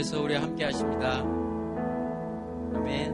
[0.00, 1.18] 주님께서 우리와 함께 하십니다.
[2.74, 3.12] 아멘.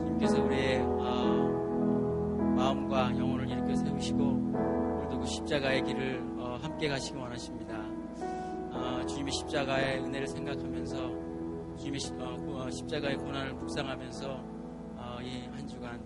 [0.00, 7.76] 주님께서 우리의 어, 마음과 영혼을 일으켜 세우시고 오늘도 그 십자가의 길을 어, 함께 가시기 원하십니다.
[8.72, 10.96] 어, 주님의 십자가의 은혜를 생각하면서
[11.76, 14.26] 주님의 시, 어, 어, 십자가의 고난을 묵상하면서
[14.96, 16.00] 어, 이한 주간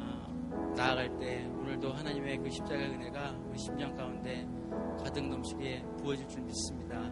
[0.00, 4.46] 어, 나아갈 때 오늘도 하나님의 그 십자가의 은혜가 우리 심령 가운데
[5.02, 7.10] 가득 넘치게 부어질 줄 믿습니다.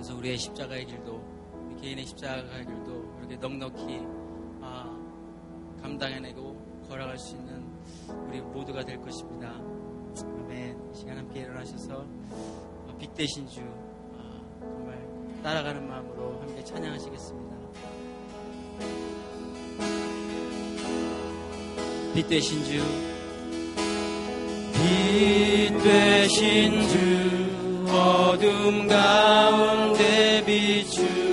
[0.00, 1.22] 어, 그래서 우리의 십자가의 길도
[1.66, 4.00] 우리 개인의 십자가의 길도 이렇게 넉넉히
[4.62, 4.98] 아,
[5.82, 7.62] 감당해내고 걸어갈 수 있는
[8.26, 9.50] 우리 모두가 될 것입니다.
[9.50, 10.90] 아멘.
[10.90, 13.60] 이 시간 함께 일어나셔서 어, 빛 대신 주
[14.16, 15.06] 아, 정말
[15.42, 17.56] 따라가는 마음으로 함께 찬양하시겠습니다.
[22.14, 22.82] 빛 대신 주,
[24.72, 27.39] 빛 되신 주,
[27.92, 31.29] 어둠 가운데 비춘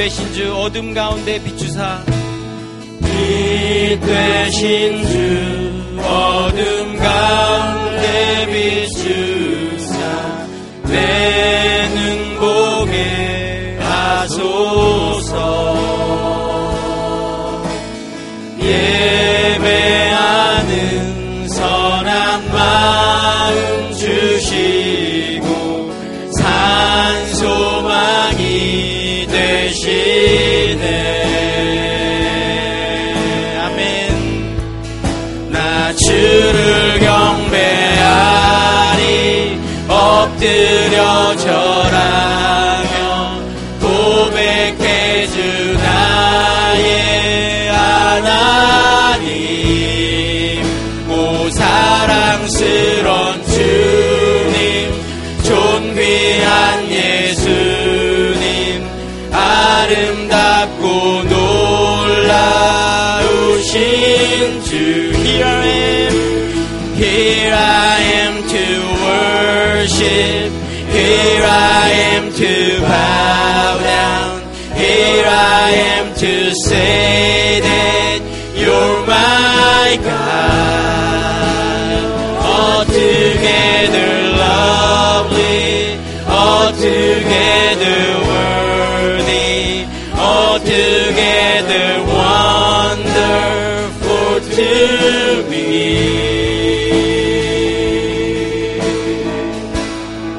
[0.00, 2.02] 되신 주 어둠 가운데 비추사.
[3.02, 8.46] 빛 되신 주 어둠 가운데
[8.86, 9.94] 비추사.
[10.84, 11.59] 내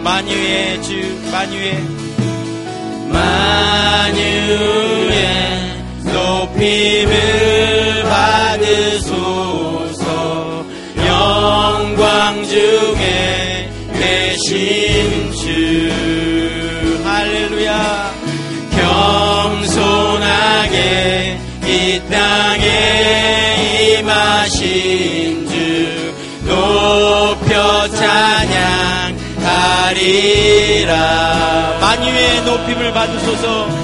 [0.04, 0.94] 만유의 주
[1.32, 1.88] 만유의
[3.10, 4.91] 만유
[24.42, 26.14] 하신 주
[26.48, 27.88] 높여
[29.50, 30.98] 찬양하리라.
[31.80, 33.81] 만유의 높임을 받으소서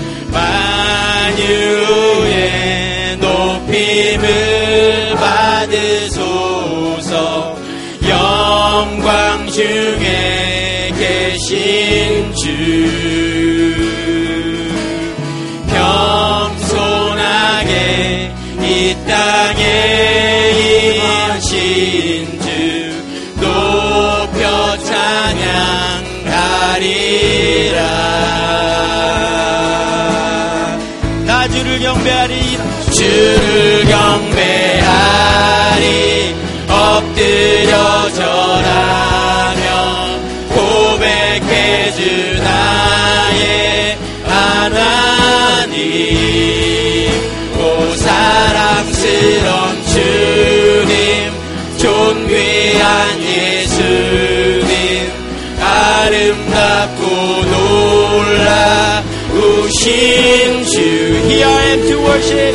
[59.47, 60.87] ocean to
[61.29, 62.53] Here I am to worship.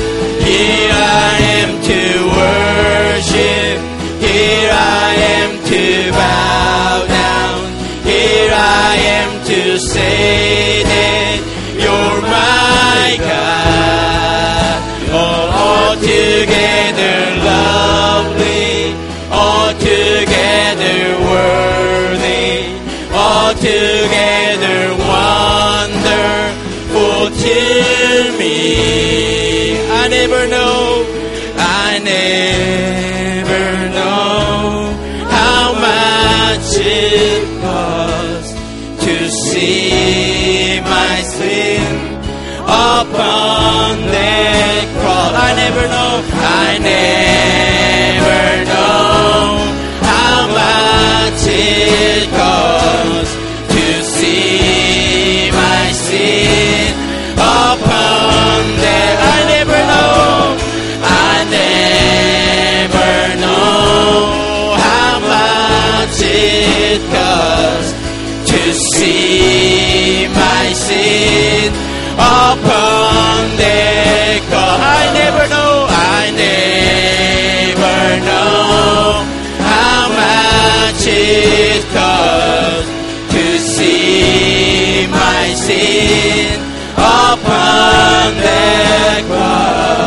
[0.49, 2.01] Here I am to
[2.39, 3.77] worship.
[4.21, 6.62] Here I am to bow.
[28.39, 29.79] me.
[29.91, 31.05] I never know,
[31.57, 33.65] I never
[33.97, 34.97] know
[35.39, 38.57] how much it cost
[39.05, 42.17] to see my sin
[42.63, 45.33] upon that cross.
[45.35, 47.32] I never know, I never.
[81.25, 82.85] did come
[83.31, 86.61] to see my sin
[86.97, 90.02] upon the cross.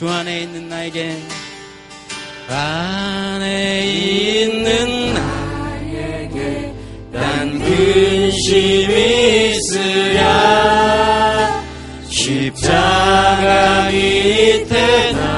[0.00, 1.14] 주 안에 있는 나에게
[2.48, 6.72] 안에 있는 나에게
[7.12, 10.22] 난 근심이 있으랴.
[12.08, 15.29] 십자가 밑에 나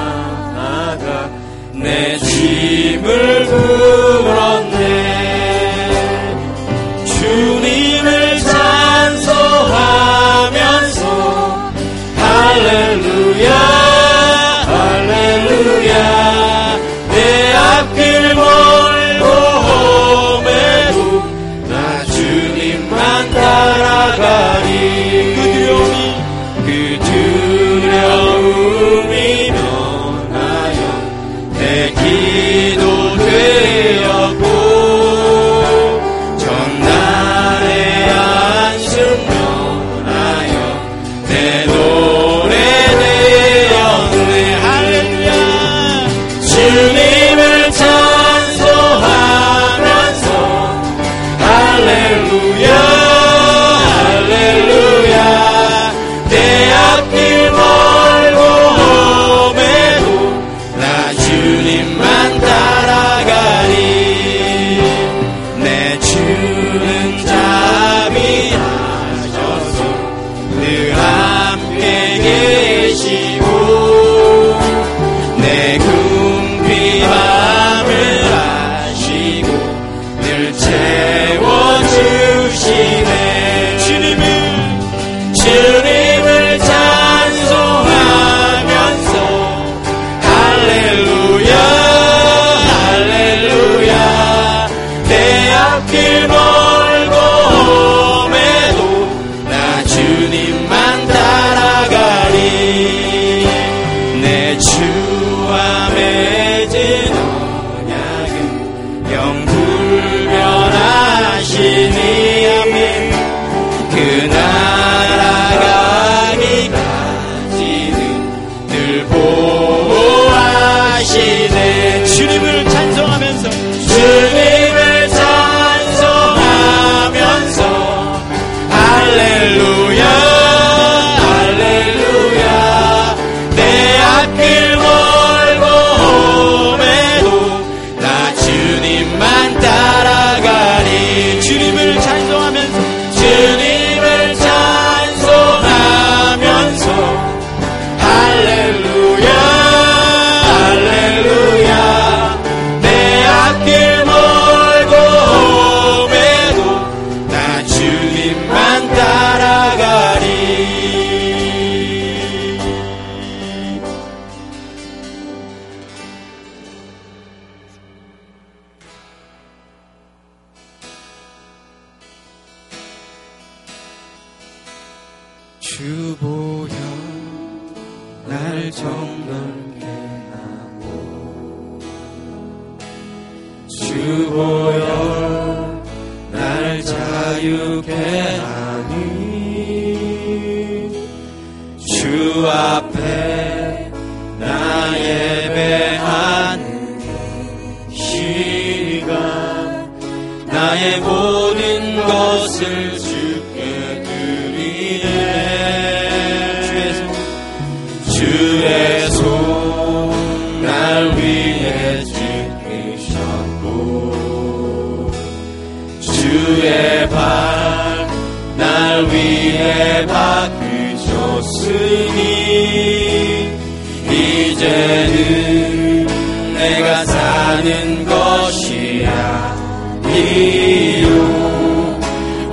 [230.73, 231.99] 것이요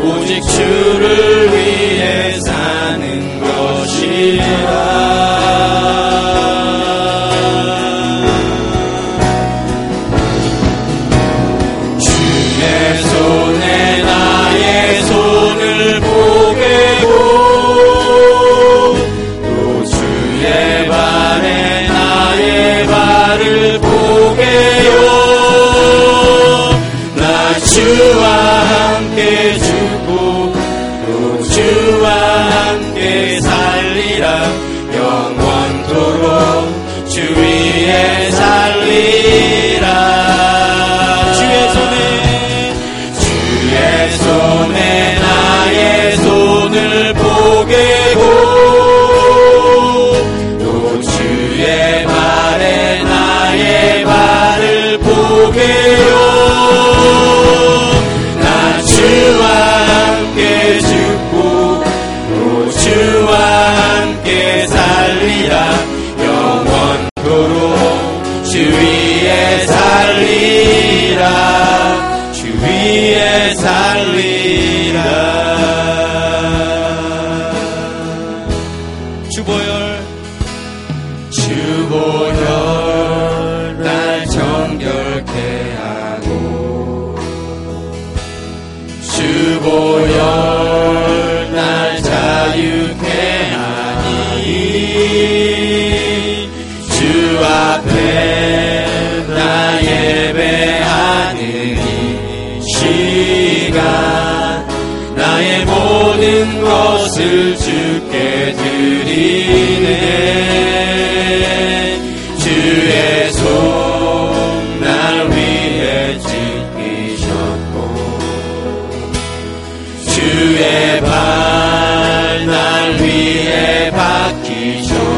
[0.02, 4.89] 오직 주를 위해 사는 것이라.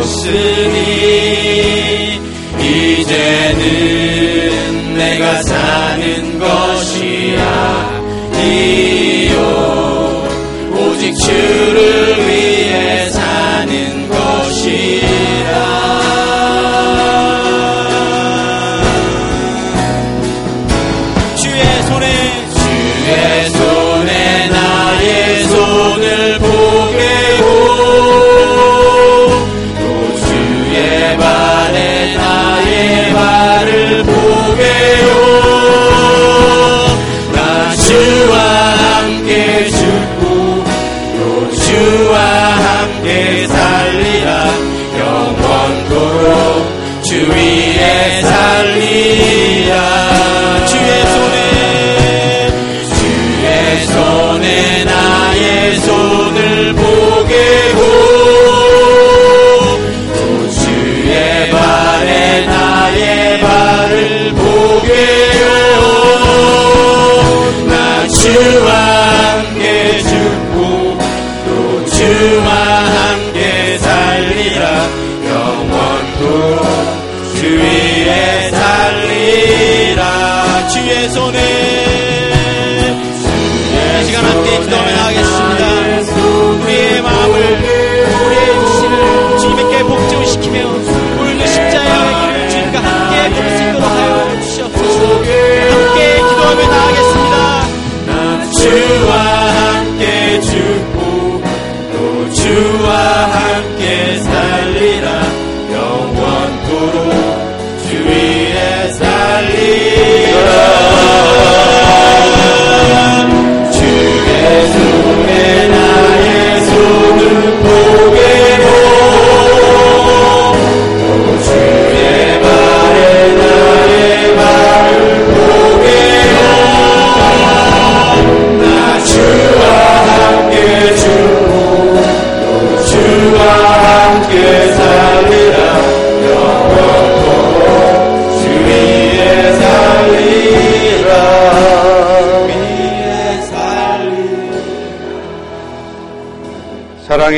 [0.02, 0.80] 없으니
[2.58, 3.62] 이제는
[4.96, 5.91] 내가 살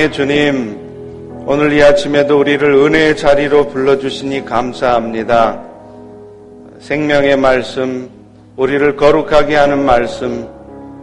[0.04, 5.62] 사랑의 주님, 오늘 이 아침에도 우리를 은혜의 자리로 불러주시니 감사합니다.
[6.79, 8.11] 생명의 말씀,
[8.57, 10.46] 우리를 거룩하게 하는 말씀,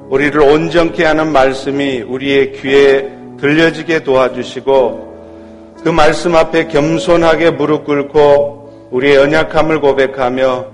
[0.09, 9.15] 우리를 온전케 하는 말씀이 우리의 귀에 들려지게 도와주시고 그 말씀 앞에 겸손하게 무릎 꿇고 우리의
[9.15, 10.65] 연약함을 고백하며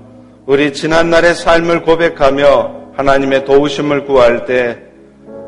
[0.46, 4.80] 우리 지난날의 삶을 고백하며 하나님의 도우심을 구할 때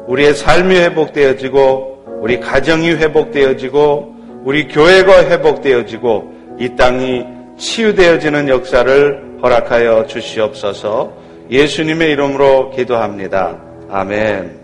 [0.08, 7.26] 우리의 삶이 회복되어지고 우리 가정이 회복되어지고 우리 교회가 회복되어지고 이 땅이
[7.58, 11.14] 치유되어지는 역사를 허락하여 주시옵소서
[11.50, 13.60] 예수님의 이름으로 기도합니다.
[13.90, 14.60] 아멘.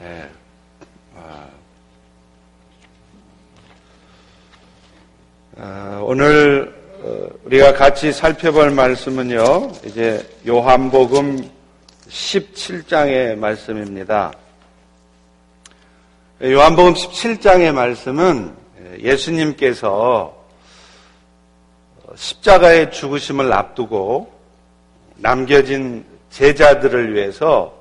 [0.00, 0.28] 네.
[1.16, 1.46] 아.
[5.58, 11.48] 아, 오늘 어, 우리가 같이 살펴볼 말씀은요, 이제 요한복음
[12.08, 14.32] 17장의 말씀입니다.
[16.40, 18.54] 요한복음 17장의 말씀은
[19.00, 20.32] 예수님께서
[22.14, 24.32] 십자가의 죽으심을 앞두고
[25.16, 27.76] 남겨진 제자들을 위해서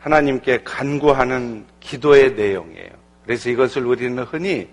[0.00, 2.92] 하나님께 간구하는 기도의 내용이에요.
[3.26, 4.68] 그래서 이것을 우리는 흔히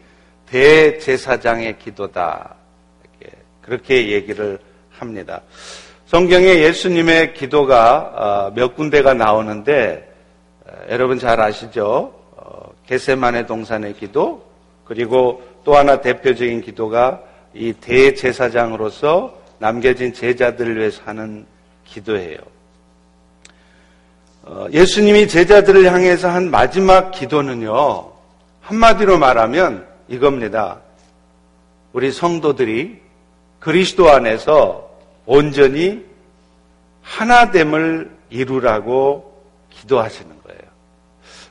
[0.46, 2.56] 대제사장의 기도다.
[3.62, 4.60] 그렇게 얘기를
[4.92, 5.42] 합니다.
[6.06, 10.14] 성경에 예수님의 기도가 어, 몇 군데가 나오는데 어,
[10.89, 12.13] 여러분 잘 아시죠?
[12.36, 14.43] 어, 게세만의 동산의 기도
[14.86, 17.21] 그리고 또 하나 대표적인 기도가
[17.54, 21.45] 이 대제사장으로서 남겨진 제자들을 위해서 하는
[21.86, 22.38] 기도예요.
[24.71, 28.12] 예수님이 제자들을 향해서 한 마지막 기도는요,
[28.62, 30.82] 한마디로 말하면 이겁니다.
[31.93, 33.01] 우리 성도들이
[33.60, 34.88] 그리스도 안에서
[35.25, 36.06] 온전히
[37.01, 39.35] 하나됨을 이루라고
[39.80, 40.62] 기도하시는 거예요.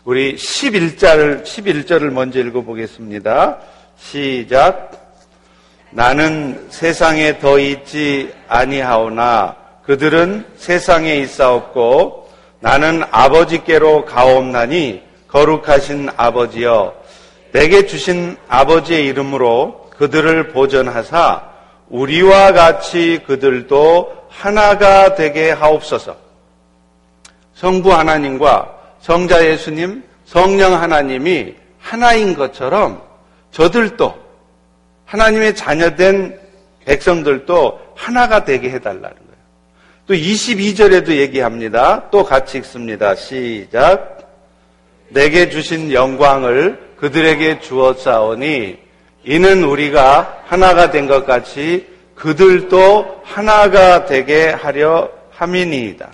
[0.05, 3.59] 우리 11절을 11절을 먼저 읽어 보겠습니다.
[3.97, 4.91] 시작.
[5.91, 16.95] 나는 세상에 더 있지 아니하오나 그들은 세상에 있사옵고 나는 아버지께로 가옵나니 거룩하신 아버지여
[17.53, 21.51] 내게 주신 아버지의 이름으로 그들을 보전하사
[21.89, 26.24] 우리와 같이 그들도 하나가 되게 하옵소서.
[27.55, 33.03] 성부 하나님과 성자 예수님, 성령 하나님이 하나인 것처럼
[33.53, 34.15] 저들도
[35.05, 36.39] 하나님의 자녀된
[36.85, 39.15] 백성들도 하나가 되게 해달라는 거예요.
[40.07, 42.11] 또 22절에도 얘기합니다.
[42.11, 43.15] 또 같이 읽습니다.
[43.15, 44.19] 시작.
[45.11, 48.79] 내게 주신 영광을 그들에게 주었사오니
[49.25, 56.11] 이는 우리가 하나가 된 것 같이 그들도 하나가 되게 하려 함이니이다.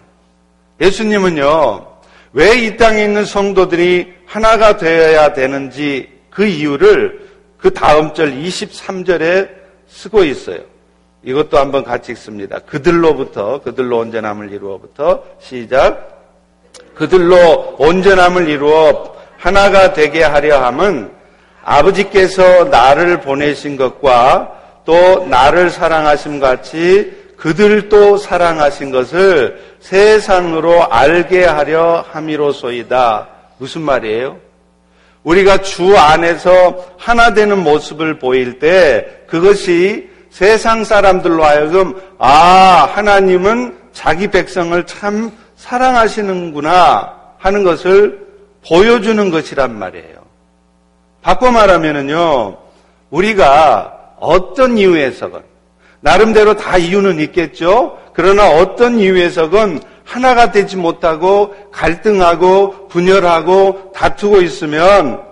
[0.80, 1.86] 예수님은요,
[2.32, 9.48] 왜 이 땅에 있는 성도들이 하나가 되어야 되는지 그 이유를 그 다음 절 23절에
[9.88, 10.60] 쓰고 있어요.
[11.22, 12.60] 이것도 한번 같이 읽습니다.
[12.60, 16.18] 그들로부터, 그들로 온전함을 이루어부터, 시작.
[16.94, 21.10] 그들로 온전함을 이루어 하나가 되게 하려 함은
[21.62, 24.52] 아버지께서 나를 보내신 것과
[24.86, 33.28] 또 나를 사랑하심 같이 그들도 사랑하신 것을 세상으로 알게 하려 함이로소이다.
[33.56, 34.36] 무슨 말이에요?
[35.22, 44.28] 우리가 주 안에서 하나 되는 모습을 보일 때 그것이 세상 사람들로 하여금 아, 하나님은 자기
[44.28, 48.26] 백성을 참 사랑하시는구나 하는 것을
[48.68, 50.20] 보여주는 것이란 말이에요.
[51.22, 52.58] 바꿔 말하면은요,
[53.10, 55.49] 우리가 어떤 이유에서건,
[56.00, 57.98] 나름대로 다 이유는 있겠죠?
[58.14, 65.22] 그러나 어떤 이유에서건 하나가 되지 못하고 갈등하고 분열하고 다투고 있으면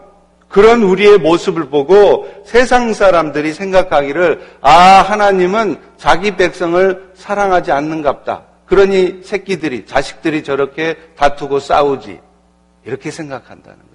[0.49, 8.43] 그런 우리의 모습을 보고 세상 사람들이 생각하기를 아, 하나님은 자기 백성을 사랑하지 않는갑다.
[8.67, 12.21] 그러니 새끼들이, 자식들이 저렇게 다투고 싸우지.
[12.85, 13.89] 이렇게 생각한다는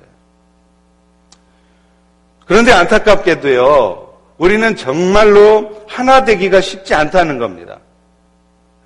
[2.45, 7.79] 그런데 안타깝게도요, 우리는 정말로 하나 되기가 쉽지 않다는 겁니다.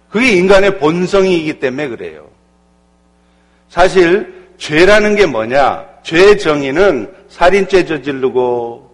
[0.09, 2.27] 그게 인간의 본성이기 때문에 그래요.
[3.69, 5.85] 사실 죄라는 게 뭐냐?
[6.03, 8.87] 죄의 정의는 살인죄 저지르고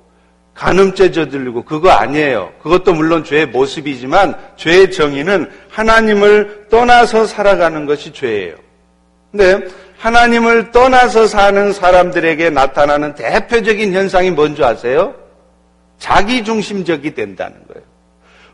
[0.54, 2.52] 간음죄 저지르고 그거 아니에요.
[2.62, 8.56] 그것도 물론 죄의 모습이지만 죄의 정의는 하나님을 떠나서 살아가는 것이 죄예요.
[9.32, 15.16] 근데 하나님을 떠나서 사는 사람들에게 나타나는 대표적인 현상이 뭔지 아세요?
[15.98, 17.94] 자기 중심적이 된다는 거예요.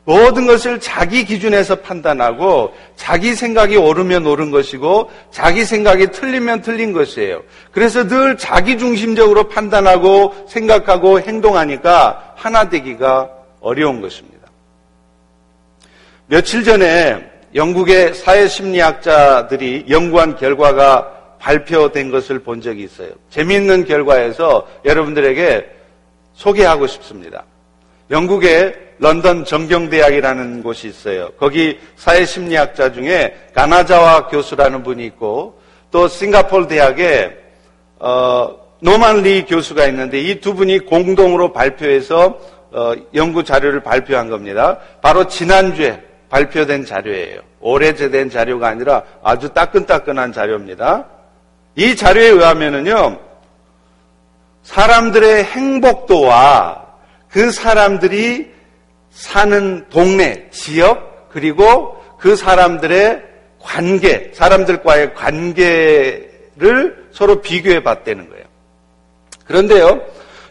[0.06, 7.44] 모든 것을 자기 기준에서 판단하고 자기 생각이 옳으면 옳은 것이고 자기 생각이 틀리면 틀린 것이에요.
[7.72, 13.30] 그래서 늘 자기 중심적으로 판단하고 생각하고 행동하니까 하나 되기가
[13.62, 14.40] 어려운 것입니다.
[16.26, 23.10] 며칠 전에 영국의 사회심리학자들이 연구한 결과가 발표된 것을 본 적이 있어요.
[23.30, 25.79] 재미있는 결과에서 여러분들에게
[26.40, 27.44] 소개하고 싶습니다.
[28.10, 31.30] 영국의 런던 정경대학이라는 곳이 있어요.
[31.38, 35.60] 거기 사회심리학자 중에 가나자와 교수라는 분이 있고
[35.92, 37.38] 또 싱가폴 대학에
[38.00, 42.40] 어, 노만 리 교수가 있는데 이 두 분이 공동으로 발표해서
[42.72, 44.80] 어, 연구 자료를 발표한 겁니다.
[45.02, 47.42] 바로 지난주에 발표된 자료예요.
[47.60, 51.06] 오래된 자료가 아니라 아주 따끈따끈한 자료입니다.
[51.76, 53.20] 이 자료에 의하면은요,
[54.64, 56.86] 사람들의 행복도와
[57.30, 58.52] 그 사람들이
[59.12, 63.24] 사는 동네, 지역, 그리고 그 사람들의
[63.60, 68.46] 관계, 사람들과의 관계를 서로 비교해 봤다는 거예요.
[69.46, 70.02] 그런데요,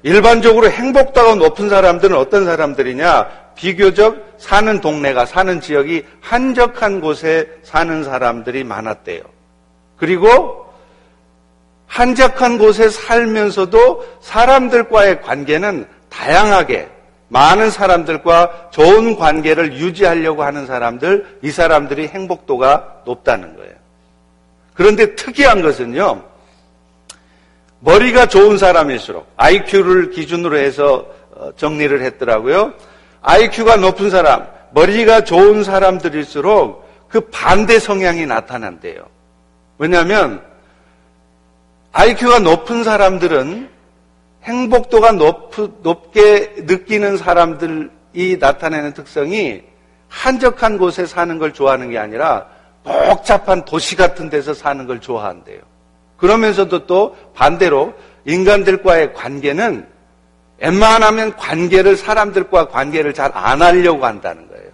[0.02, 3.48] 일반적으로 행복도가 높은 사람들은 어떤 사람들이냐?
[3.54, 9.22] 비교적 사는 동네가, 사는 지역이 한적한 곳에 사는 사람들이 많았대요.
[9.96, 10.67] 그리고
[11.88, 16.88] 한적한 곳에 살면서도 사람들과의 관계는 다양하게
[17.28, 23.72] 많은 사람들과 좋은 관계를 유지하려고 하는 사람들, 이 사람들이 행복도가 높다는 거예요.
[24.74, 26.22] 그런데 특이한 것은요,
[27.80, 32.72] 머리가 좋은 사람일수록 IQ를 기준으로 해서 어, 정리를 했더라고요.
[33.22, 39.06] IQ가 높은 사람, 머리가 좋은 사람들일수록 그 반대 성향이 나타난대요.
[39.78, 40.42] 왜냐하면
[41.98, 43.68] IQ가 높은 사람들은
[44.44, 45.50] 행복도가 높,
[45.82, 49.64] 높게 느끼는 사람들이 나타내는 특성이
[50.06, 52.46] 한적한 곳에 사는 걸 좋아하는 게 아니라
[52.84, 55.58] 복잡한 도시 같은 데서 사는 걸 좋아한대요.
[56.18, 57.92] 그러면서도 또 반대로
[58.26, 59.84] 인간들과의 관계는
[60.60, 64.70] 웬만하면 관계를 사람들과 관계를 잘 안 하려고 한다는 거예요.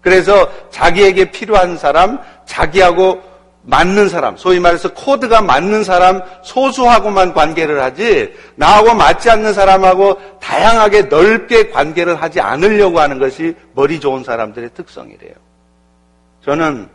[0.00, 3.33] 그래서 자기에게 필요한 사람, 자기하고
[3.66, 11.02] 맞는 사람, 소위 말해서 코드가 맞는 사람 소수하고만 관계를 하지 나하고 맞지 않는 사람하고 다양하게
[11.04, 15.32] 넓게 관계를 하지 않으려고 하는 것이 머리 좋은 사람들의 특성이래요.
[16.44, 16.88] 저는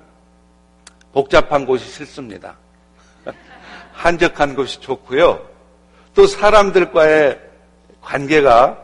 [1.11, 2.55] 복잡한 곳이 싫습니다.
[3.93, 5.41] 한적한 곳이 좋고요.
[6.13, 7.39] 또 사람들과의
[8.01, 8.77] 관계가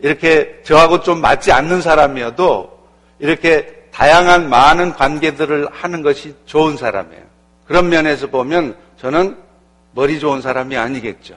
[0.00, 2.76] 이렇게 저하고 좀 맞지 않는 사람이어도
[3.20, 7.22] 이렇게 다양한 많은 관계들을 하는 것이 좋은 사람이에요.
[7.66, 9.36] 그런 면에서 보면 저는
[9.92, 11.34] 머리 좋은 사람이 아니겠죠.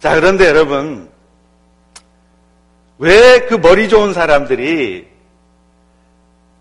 [0.00, 1.10] 자, 그런데 여러분,
[2.98, 5.08] 왜 그 머리 좋은 사람들이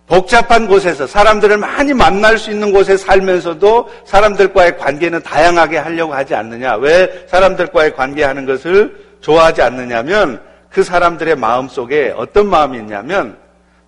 [0.08, 6.76] 복잡한 곳에서 사람들을 많이 만날 수 있는 곳에 살면서도 사람들과의 관계는 다양하게 하려고 하지 않느냐?
[6.78, 13.38] 왜 사람들과의 관계하는 것을 좋아하지 않느냐면 그 사람들의 마음 속에 어떤 마음이 있냐면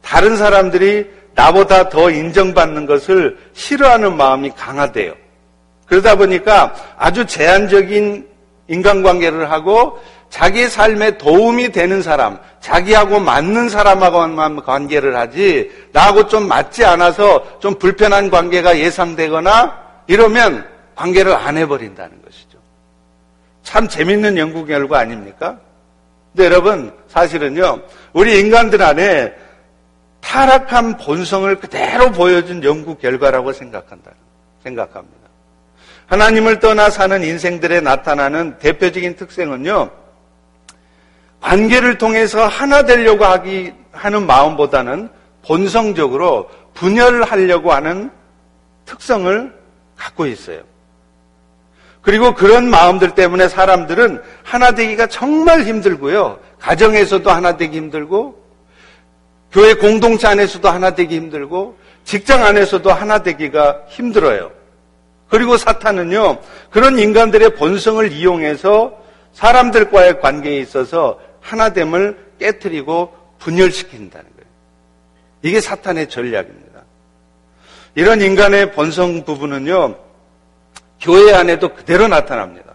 [0.01, 5.13] 다른 사람들이 나보다 더 인정받는 것을 싫어하는 마음이 강하대요.
[5.85, 8.27] 그러다 보니까 아주 제한적인
[8.67, 16.85] 인간관계를 하고 자기 삶에 도움이 되는 사람, 자기하고 맞는 사람하고만 관계를 하지, 나하고 좀 맞지
[16.85, 22.59] 않아서 좀 불편한 관계가 예상되거나 이러면 관계를 안 해버린다는 것이죠.
[23.63, 25.57] 참 재밌는 연구 결과 아닙니까?
[26.33, 27.79] 근데 여러분, 사실은요,
[28.13, 29.33] 우리 인간들 안에
[30.29, 34.11] 타락한 본성을 그대로 보여준 연구 결과라고 생각한다.
[34.63, 35.17] 생각합니다.
[36.05, 39.89] 하나님을 떠나 사는 인생들에 나타나는 대표적인 특성은요,
[41.41, 45.09] 관계를 통해서 하나 되려고 하기, 하는 마음보다는
[45.47, 48.11] 본성적으로 분열을 하려고 하는
[48.85, 49.51] 특성을
[49.97, 50.61] 갖고 있어요.
[52.01, 56.39] 그리고 그런 마음들 때문에 사람들은 하나 되기가 정말 힘들고요.
[56.59, 58.38] 가정에서도 하나 되기 힘들고,
[59.51, 64.51] 교회 공동체 안에서도 하나 되기 힘들고 직장 안에서도 하나 되기가 힘들어요.
[65.29, 66.39] 그리고 사탄은요,
[66.71, 68.97] 그런 인간들의 본성을 이용해서
[69.33, 74.49] 사람들과의 관계에 있어서 하나됨을 깨뜨리고 분열시킨다는 거예요.
[75.43, 76.81] 이게 사탄의 전략입니다.
[77.95, 79.95] 이런 인간의 본성 부분은요,
[80.99, 82.73] 교회 안에도 그대로 나타납니다.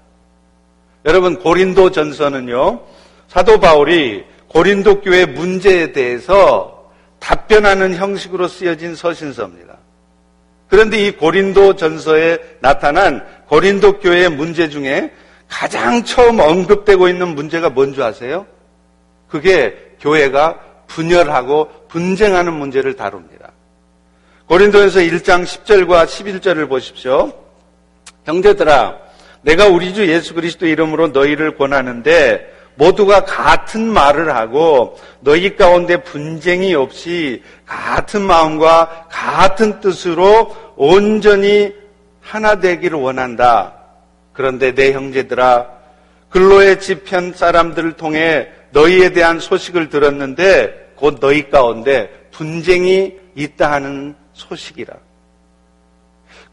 [1.04, 2.82] 여러분, 고린도 전서는요,
[3.28, 9.78] 사도 바울이 고린도 교회 문제에 대해서 답변하는 형식으로 쓰여진 서신서입니다.
[10.68, 15.12] 그런데 이 고린도 전서에 나타난 고린도 교회의 문제 중에
[15.48, 18.46] 가장 처음 언급되고 있는 문제가 뭔지 아세요?
[19.26, 23.50] 그게 교회가 분열하고 분쟁하는 문제를 다룹니다.
[24.46, 27.32] 고린도에서 1장 10절과 11절을 보십시오.
[28.24, 28.98] 형제들아,
[29.42, 36.74] 내가 우리 주 예수 그리스도 이름으로 너희를 권하는데 모두가 같은 말을 하고 너희 가운데 분쟁이
[36.74, 41.72] 없이 같은 마음과 같은 뜻으로 온전히
[42.20, 43.74] 하나 되기를 원한다.
[44.32, 45.68] 그런데 내 형제들아,
[46.30, 54.94] 근로의 집현 사람들을 통해 너희에 대한 소식을 들었는데 곧 너희 가운데 분쟁이 있다 하는 소식이라.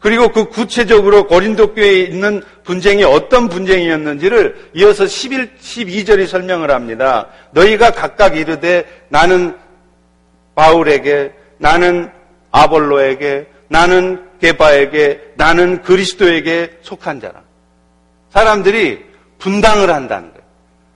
[0.02, 7.28] 그리고 그 구체적으로 고린도 교회에 있는 분쟁이 어떤 분쟁이었는지를 이어서 11, 12절이 설명을 합니다.
[7.52, 9.56] 너희가 각각 이르되 나는
[10.56, 12.10] 바울에게, 나는
[12.50, 17.40] 아볼로에게, 나는 게바에게, 나는 그리스도에게 속한 자라.
[18.30, 19.04] 사람들이
[19.38, 20.42] 분당을 한다는 거예요.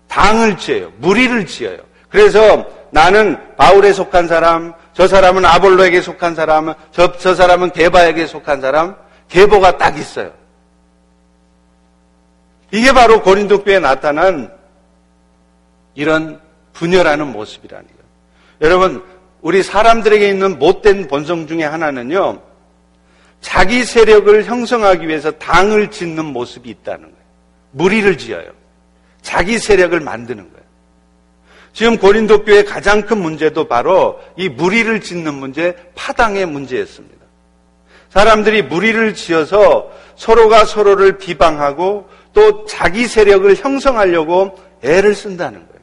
[0.09, 0.93] 당을 지어요.
[0.99, 1.79] 무리를 지어요.
[2.09, 8.63] 그래서 나는 바울에 속한 사람, 저 사람은 아볼로에게 속한 사람, 저, 저 사람은 게바에게 속한
[8.63, 8.97] 사람,
[9.29, 10.33] 계보가 딱 있어요.
[12.71, 14.51] 이게 바로 고린도 교회에 나타난
[15.95, 16.41] 이런
[16.73, 18.03] 분열하는 모습이라는 거예요.
[18.63, 19.05] 여러분,
[19.43, 22.41] 우리 사람들에게 있는 못된 본성 중에 하나는요,
[23.43, 27.17] 자기 세력을 형성하기 위해서 당을 짓는 모습이 있다는 거예요.
[27.73, 28.51] 무리를 지어요.
[29.21, 30.66] 자기 세력을 만드는 거예요.
[31.77, 37.27] 지금 고린도 교회의 가장 큰 문제도 바로 이 무리를 짓는 문제, 파당의 문제였습니다.
[38.09, 45.83] 사람들이 무리를 지어서 서로가 서로를 비방하고 또 자기 세력을 형성하려고 애를 쓴다는 거예요.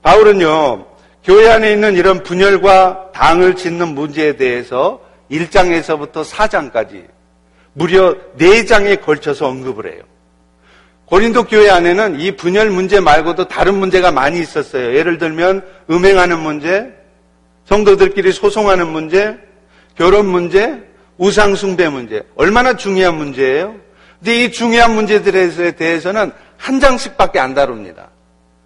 [0.00, 0.86] 바울은요,
[1.22, 7.04] 교회 안에 있는 이런 분열과 당을 짓는 문제에 대해서 1장에서부터 4장까지
[7.74, 10.04] 무려 4장에 걸쳐서 언급을 해요.
[11.10, 14.94] 고린도 교회 안에는 이 분열 문제 말고도 다른 문제가 많이 있었어요.
[14.94, 16.88] 예를 들면 음행하는 문제,
[17.64, 19.36] 성도들끼리 소송하는 문제,
[19.96, 20.78] 결혼 문제,
[21.18, 22.22] 우상 숭배 문제.
[22.36, 23.74] 얼마나 중요한 문제예요?
[24.20, 28.10] 근데 이 중요한 문제들에 대해서는 한 장씩밖에 안 다룹니다.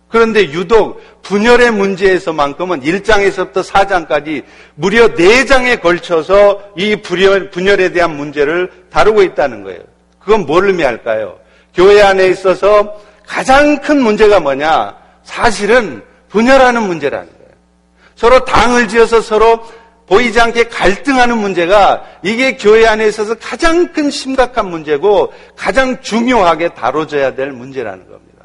[0.08, 4.42] 그런데 유독 분열의 문제에서만큼은 1장에서부터 4장까지
[4.74, 9.80] 무려 4장에 걸쳐서 이 분열에 대한 문제를 다루고 있다는 거예요.
[10.18, 11.43] 그건 뭘 의미할까요?
[11.74, 14.96] 교회 안에 있어서 가장 큰 문제가 뭐냐?
[15.22, 17.52] 사실은 분열하는 문제라는 거예요.
[18.16, 19.64] 서로 당을 지어서 서로
[20.06, 27.34] 보이지 않게 갈등하는 문제가 이게 교회 안에 있어서 가장 큰 심각한 문제고 가장 중요하게 다뤄져야
[27.34, 28.44] 될 문제라는 겁니다.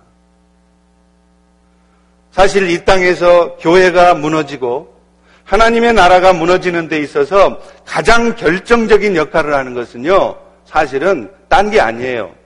[2.31, 4.97] 사실 이 땅에서 교회가 무너지고
[5.43, 12.38] 하나님의 나라가 무너지는 데 있어서 가장 결정적인 역할을 하는 것은요, 사실은 딴 게 아니에요.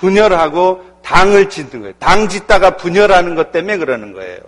[0.00, 1.94] 분열하고 당을 짓는 거예요.
[1.98, 4.38] 당 짓다가 분열하는 것 때문에 그러는 거예요.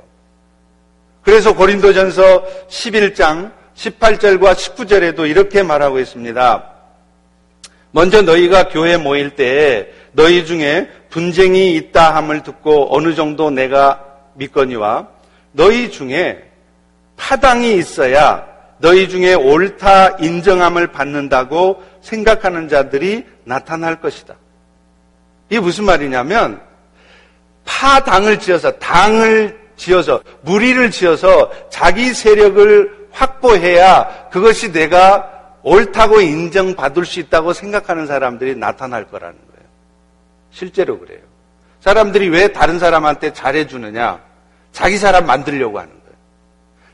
[1.22, 6.70] 그래서 고린도전서 11장 18절과 19절에도 이렇게 말하고 있습니다.
[7.92, 14.02] 먼저 너희가 교회 모일 때 너희 중에 분쟁이 있다 함을 듣고 어느 정도 내가
[14.34, 15.08] 믿거니와
[15.52, 16.50] 너희 중에
[17.16, 18.46] 파당이 있어야
[18.78, 24.34] 너희 중에 옳다 인정함을 받는다고 생각하는 자들이 나타날 것이다.
[25.52, 26.62] 이게 무슨 말이냐면
[27.66, 37.52] 파당을 지어서 당을 지어서 무리를 지어서 자기 세력을 확보해야 그것이 내가 옳다고 인정받을 수 있다고
[37.52, 39.68] 생각하는 사람들이 나타날 거라는 거예요.
[40.52, 41.20] 실제로 그래요.
[41.80, 44.20] 사람들이 왜 다른 사람한테 잘해주느냐?
[44.72, 46.16] 자기 사람 만들려고 하는 거예요.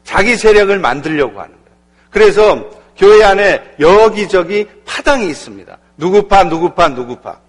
[0.03, 1.79] 자기 세력을 만들려고 하는 거예요.
[2.11, 5.79] 그래서 교회 안에 여기저기 파당이 있습니다.
[5.97, 7.48] 누구파, 누구파, 누구파.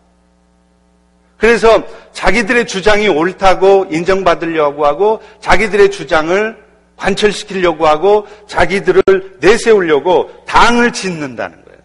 [1.39, 9.02] 그래서 자기들의 주장이 옳다고 인정받으려고 하고 자기들의 주장을 관철시키려고 하고 자기들을
[9.39, 11.80] 내세우려고 당을 짓는다는 거예요.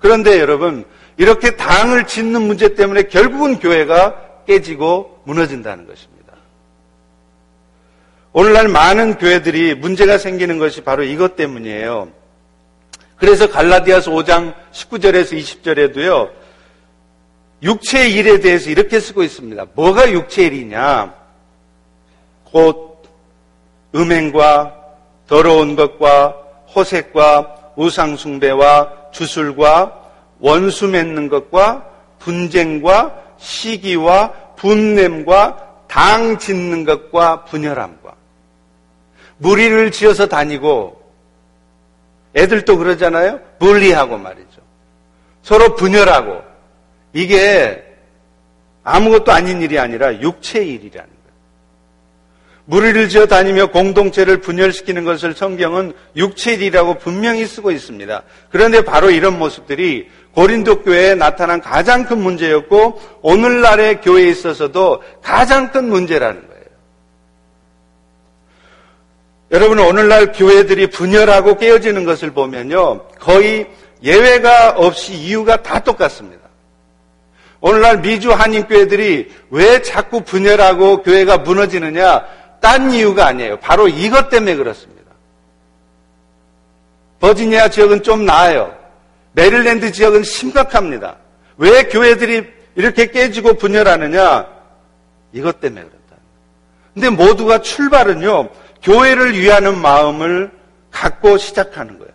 [0.00, 0.84] 그런데 여러분,
[1.16, 6.34] 이렇게 당을 짓는 문제 때문에 결국은 교회가 깨지고 무너진다는 것입니다.
[8.32, 12.08] 오늘날 많은 교회들이 문제가 생기는 것이 바로 이것 때문이에요.
[13.16, 16.30] 그래서 갈라디아서 5장 19절에서 20절에도요,
[17.64, 19.66] 육체의 일에 대해서 이렇게 쓰고 있습니다.
[19.74, 21.14] 뭐가 육체의 일이냐?
[22.44, 23.02] 곧
[23.94, 24.74] 음행과
[25.26, 26.36] 더러운 것과
[26.74, 30.02] 호색과 우상숭배와 주술과
[30.40, 38.14] 원수 맺는 것과 분쟁과 시기와 분냄과 당 짓는 것과 분열함과
[39.38, 41.02] 무리를 지어서 다니고
[42.36, 43.40] 애들도 그러잖아요.
[43.58, 44.60] 분리하고 말이죠.
[45.42, 46.53] 서로 분열하고
[47.14, 47.82] 이게
[48.82, 51.24] 아무것도 아닌 일이 아니라 육체의 일이라는 거예요.
[52.66, 58.22] 무리를 지어 다니며 공동체를 분열시키는 것을 성경은 육체일이라고 분명히 쓰고 있습니다.
[58.50, 65.88] 그런데 바로 이런 모습들이 고린도 교회에 나타난 가장 큰 문제였고 오늘날의 교회에 있어서도 가장 큰
[65.88, 66.64] 문제라는 거예요.
[69.52, 73.06] 여러분 오늘날 교회들이 분열하고 깨어지는 것을 보면요.
[73.20, 73.68] 거의
[74.02, 76.43] 예외가 없이 이유가 다 똑같습니다.
[77.66, 82.26] 오늘날 미주 한인교회들이 왜 자꾸 분열하고 교회가 무너지느냐?
[82.60, 83.58] 딴 이유가 아니에요.
[83.58, 85.10] 바로 이것 때문에 그렇습니다.
[87.20, 88.76] 버지니아 지역은 좀 나아요.
[89.32, 91.16] 메릴랜드 지역은 심각합니다.
[91.56, 94.46] 왜 교회들이 이렇게 깨지고 분열하느냐?
[95.32, 96.22] 이것 때문에 그렇다.
[96.92, 98.50] 근데 모두가 출발은요,
[98.82, 100.50] 교회를 위하는 마음을
[100.90, 102.12] 갖고 시작하는 거예요.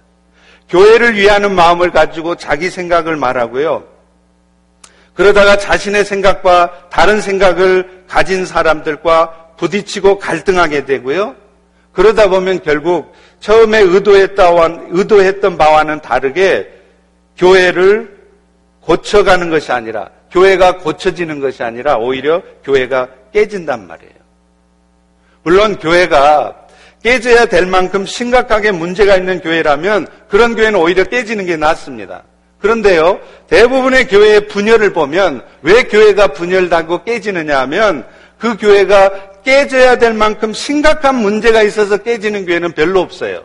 [0.70, 3.89] 교회를 위하는 마음을 가지고 자기 생각을 말하고요.
[5.20, 11.36] 그러다가 자신의 생각과 다른 생각을 가진 사람들과 부딪히고 갈등하게 되고요.
[11.92, 16.70] 그러다 보면 결국 처음에 의도했던, 의도했던 바와는 다르게
[17.36, 18.18] 교회를
[18.80, 24.14] 고쳐가는 것이 아니라 교회가 고쳐지는 것이 아니라 오히려 교회가 깨진단 말이에요.
[25.44, 26.56] 물론 교회가
[27.04, 32.24] 깨져야 될 만큼 심각하게 문제가 있는 교회라면 그런 교회는 오히려 깨지는 게 낫습니다.
[32.60, 38.06] 그런데요, 대부분의 교회의 분열을 보면 왜 교회가 분열하고 깨지느냐 하면
[38.38, 43.44] 그 교회가 깨져야 될 만큼 심각한 문제가 있어서 깨지는 교회는 별로 없어요.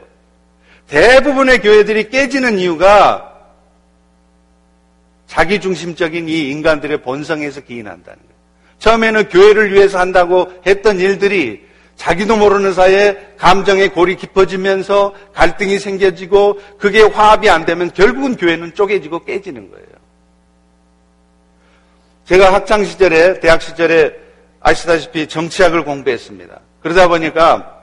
[0.88, 3.32] 대부분의 교회들이 깨지는 이유가
[5.26, 8.34] 자기중심적인 이 인간들의 본성에서 기인한다는 거예요.
[8.78, 11.63] 처음에는 교회를 위해서 한다고 했던 일들이
[11.96, 19.24] 자기도 모르는 사이에 감정의 골이 깊어지면서 갈등이 생겨지고 그게 화합이 안 되면 결국은 교회는 쪼개지고
[19.24, 19.86] 깨지는 거예요.
[22.26, 24.12] 제가 학창 시절에 대학 시절에
[24.60, 26.60] 아시다시피 정치학을 공부했습니다.
[26.80, 27.82] 그러다 보니까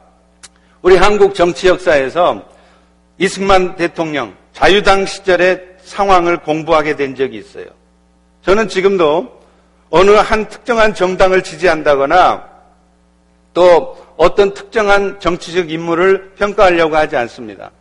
[0.81, 2.43] 우리 한국 정치 역사에서
[3.17, 7.65] 이승만 대통령 자유당 시절의 상황을 공부하게 된 적이 있어요.
[8.41, 9.41] 저는 지금도
[9.91, 12.49] 어느 한 특정한 정당을 지지한다거나
[13.53, 17.71] 또 어떤 특정한 정치적 인물을 평가하려고 하지 않습니다.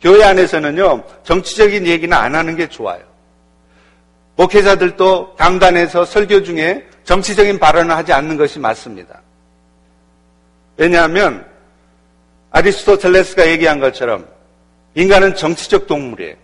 [0.00, 3.00] 교회 안에서는요, 정치적인 얘기는 안 하는 게 좋아요.
[4.36, 9.22] 목회자들도 강단에서 설교 중에 정치적인 발언을 하지 않는 것이 맞습니다.
[10.76, 11.46] 왜냐하면
[12.50, 14.26] 아리스토텔레스가 얘기한 것처럼
[14.94, 16.34] 인간은 정치적 동물이에요.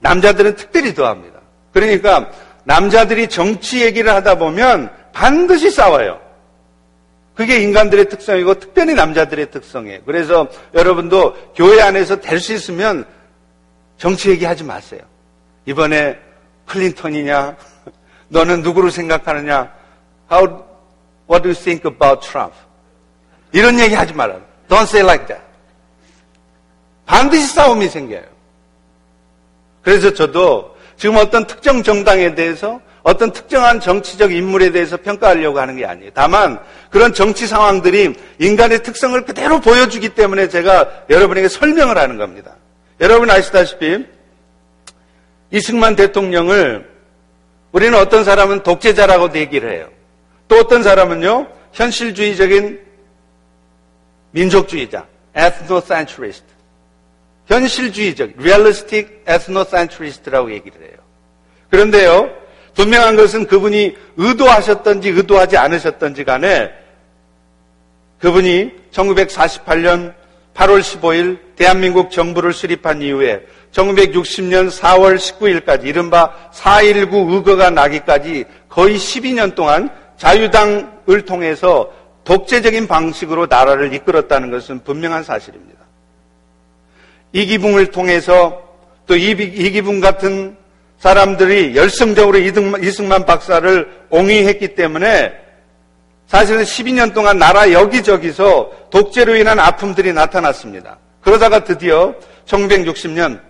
[0.00, 1.40] 남자들은 특별히 더합니다.
[1.72, 2.30] 그러니까
[2.64, 6.20] 남자들이 정치 얘기를 하다 보면 반드시 싸워요.
[7.36, 10.00] 그게 인간들의 특성이고 특별히 남자들의 특성이에요.
[10.06, 13.04] 그래서 여러분도 교회 안에서 될 수 있으면
[13.98, 15.02] 정치 얘기하지 마세요.
[15.66, 16.18] 이번에
[16.66, 17.56] 클린턴이냐?
[18.28, 19.70] 너는 누구를 생각하느냐?
[20.32, 20.64] How,
[21.30, 22.54] what do you think about Trump?
[23.52, 24.42] 이런 얘기 하지 말아요.
[24.68, 25.44] Don't say like that.
[27.04, 28.24] 반드시 싸움이 생겨요.
[29.82, 35.86] 그래서 저도 지금 어떤 특정 정당에 대해서 어떤 특정한 정치적 인물에 대해서 평가하려고 하는 게
[35.86, 36.10] 아니에요.
[36.12, 36.58] 다만
[36.90, 42.56] 그런 정치 상황들이 인간의 특성을 그대로 보여주기 때문에 제가 여러분에게 설명을 하는 겁니다.
[43.00, 44.04] 여러분 아시다시피
[45.52, 46.90] 이승만 대통령을
[47.70, 49.88] 우리는 어떤 사람은 독재자라고 얘기를 해요.
[50.48, 52.80] 또 어떤 사람은요, 현실주의적인
[54.32, 56.44] 민족주의자, ethnocentrist.
[57.46, 60.96] 현실주의적, realistic ethnocentrist라고 얘기를 해요.
[61.70, 62.45] 그런데요,
[62.76, 66.70] 분명한 것은 그분이 의도하셨던지 의도하지 않으셨던지 간에
[68.20, 70.14] 그분이 1948년
[70.54, 79.54] 8월 15일 대한민국 정부를 수립한 이후에 1960년 4월 19일까지 이른바 4.19 의거가 나기까지 거의 12년
[79.54, 81.92] 동안 자유당을 통해서
[82.24, 85.80] 독재적인 방식으로 나라를 이끌었다는 것은 분명한 사실입니다.
[87.32, 88.62] 이기붕을 통해서
[89.06, 90.56] 또 이기붕 같은
[91.06, 95.32] 사람들이 열성적으로 이승만 박사를 옹의했기 때문에
[96.26, 100.98] 사실은 12년 동안 나라 여기저기서 독재로 인한 아픔들이 나타났습니다.
[101.20, 103.40] 그러다가 드디어 1960년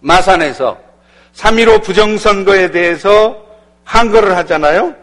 [0.00, 0.76] 마산에서
[1.36, 3.36] 3.15 부정선거에 대해서
[3.84, 4.96] 한거를 하잖아요.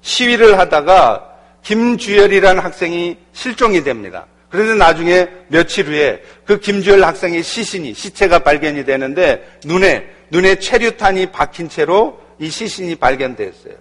[0.00, 1.28] 시위를 하다가
[1.62, 4.24] 김주열이라는 학생이 실종이 됩니다.
[4.48, 11.68] 그런데 나중에 며칠 후에 그 김주열 학생의 시신이 시체가 발견이 되는데 눈에 눈에 체류탄이 박힌
[11.68, 13.74] 채로 이 시신이 발견되었어요.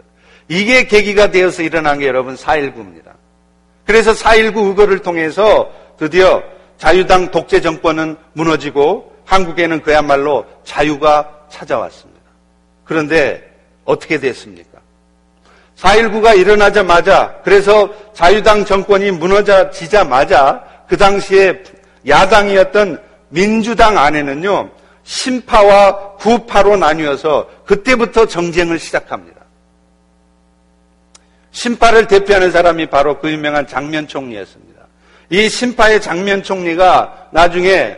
[0.50, 3.12] 이게 계기가 되어서 일어난 게 여러분 4.19입니다.
[3.86, 6.44] 그래서 4.19 의거를 통해서 드디어
[6.78, 12.22] 자유당 독재 정권은 무너지고 한국에는 그야말로 자유가 찾아왔습니다.
[12.84, 13.44] 그런데
[13.84, 14.80] 어떻게 됐습니까?
[15.78, 21.62] 4.19가 일어나자마자 그래서 자유당 정권이 무너지자마자 그 당시에
[22.08, 24.70] 야당이었던 민주당 안에는요
[25.08, 29.38] 신파와 구파로 나뉘어서 그때부터 정쟁을 시작합니다.
[31.52, 34.82] 신파를 대표하는 사람이 바로 그 유명한 장면 총리였습니다.
[35.30, 37.98] 이 신파의 장면 총리가 나중에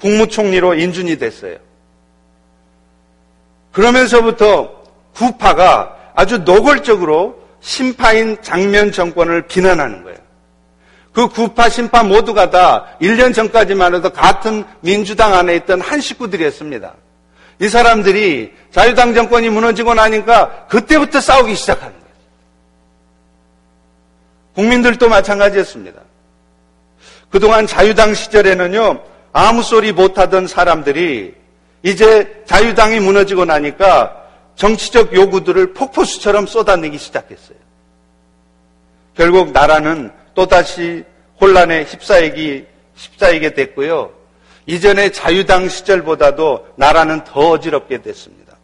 [0.00, 1.58] 국무총리로 인준이 됐어요.
[3.72, 4.82] 그러면서부터
[5.14, 10.18] 구파가 아주 노골적으로 심파인 장면 정권을 비난하는 거예요.
[11.16, 16.92] 그 구파, 심파 모두가 다 1년 전까지만 해도 같은 민주당 안에 있던 한 식구들이었습니다.
[17.58, 22.06] 이 사람들이 자유당 정권이 무너지고 나니까 그때부터 싸우기 시작하는 거예요.
[24.56, 26.02] 국민들도 마찬가지였습니다.
[27.30, 29.00] 그동안 자유당 시절에는요,
[29.32, 31.34] 아무 소리 못하던 사람들이
[31.82, 34.22] 이제 자유당이 무너지고 나니까
[34.56, 37.56] 정치적 요구들을 폭포수처럼 쏟아내기 시작했어요.
[39.16, 41.02] 결국 나라는 또다시
[41.40, 44.12] 혼란에 휩싸이기, 휩싸이게 됐고요.
[44.66, 48.56] 이전의 자유당 시절보다도 나라는 더 어지럽게 됐습니다.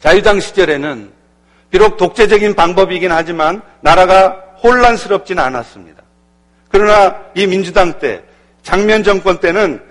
[0.00, 1.12] 자유당 시절에는
[1.70, 4.30] 비록 독재적인 방법이긴 하지만 나라가
[4.62, 6.02] 혼란스럽지는 않았습니다.
[6.68, 8.22] 그러나 이 민주당 때,
[8.62, 9.82] 장면 정권 때는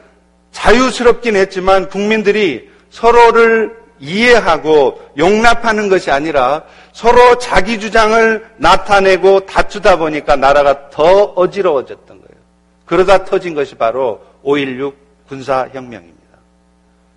[0.51, 10.89] 자유스럽긴 했지만 국민들이 서로를 이해하고 용납하는 것이 아니라 서로 자기 주장을 나타내고 다투다 보니까 나라가
[10.89, 12.41] 더 어지러워졌던 거예요.
[12.85, 14.93] 그러다 터진 것이 바로 5.16
[15.29, 16.19] 군사혁명입니다.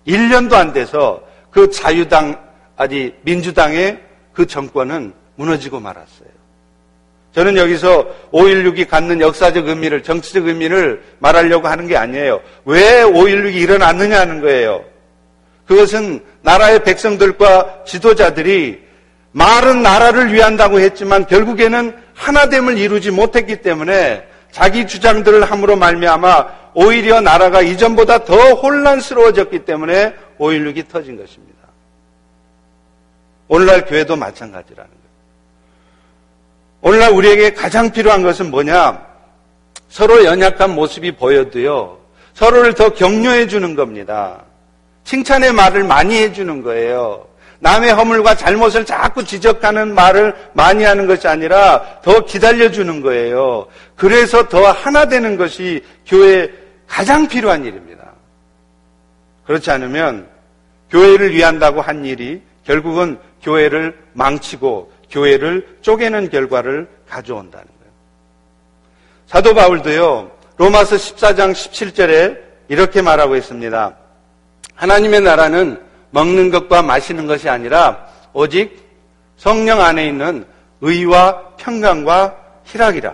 [0.07, 1.21] 1년도 안 돼서
[1.51, 2.39] 그 자유당,
[2.77, 3.99] 아니, 민주당의
[4.31, 6.29] 그 정권은 무너지고 말았어요.
[7.33, 12.39] 저는 여기서 5.16이 갖는 역사적 의미를, 정치적 의미를 말하려고 하는 게 아니에요.
[12.63, 14.85] 왜 5.16이 일어났느냐 하는 거예요.
[15.65, 18.79] 그것은 나라의 백성들과 지도자들이
[19.31, 27.61] 말은 나라를 위한다고 했지만 결국에는 하나됨을 이루지 못했기 때문에 자기 주장들을 함으로 말미암아 오히려 나라가
[27.61, 31.55] 이전보다 더 혼란스러워졌기 때문에 5.16이 터진 것입니다.
[33.47, 35.05] 오늘날 교회도 마찬가지라는 거예요.
[36.81, 39.03] 오늘날 우리에게 가장 필요한 것은 뭐냐?
[39.89, 41.97] 서로 연약한 모습이 보여도요,
[42.33, 44.43] 서로를 더 격려해 주는 겁니다.
[45.05, 47.27] 칭찬의 말을 많이 해주는 거예요.
[47.59, 53.67] 남의 허물과 잘못을 자꾸 지적하는 말을 많이 하는 것이 아니라 더 기다려주는 거예요.
[53.95, 56.49] 그래서 더 하나 되는 것이 교회에
[56.87, 58.11] 가장 필요한 일입니다.
[59.45, 60.27] 그렇지 않으면
[60.89, 67.93] 교회를 위한다고 한 일이 결국은 교회를 망치고 교회를 쪼개는 결과를 가져온다는 거예요.
[69.27, 72.37] 사도 바울도요, 로마서 14장 17절에
[72.67, 74.04] 이렇게 말하고 있습니다.
[74.75, 78.83] 하나님의 나라는 먹는 것과 마시는 것이 아니라 오직
[79.37, 80.45] 성령 안에 있는
[80.81, 83.13] 의와 평강과 희락이라.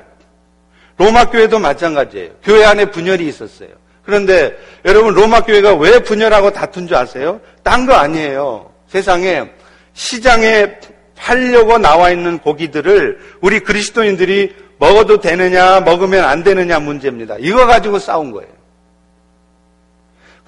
[0.97, 2.32] 로마 교회도 마찬가지예요.
[2.43, 3.70] 교회 안에 분열이 있었어요.
[4.03, 4.55] 그런데
[4.86, 7.39] 여러분 로마 교회가 왜 분열하고 다툰 줄 아세요?
[7.64, 8.72] 딴 거 아니에요.
[8.88, 9.49] 세상에
[9.93, 10.80] 시장에
[11.16, 17.36] 팔려고 나와 있는 고기들을 우리 그리스도인들이 먹어도 되느냐, 먹으면 안 되느냐 문제입니다.
[17.39, 18.49] 이거 가지고 싸운 거예요.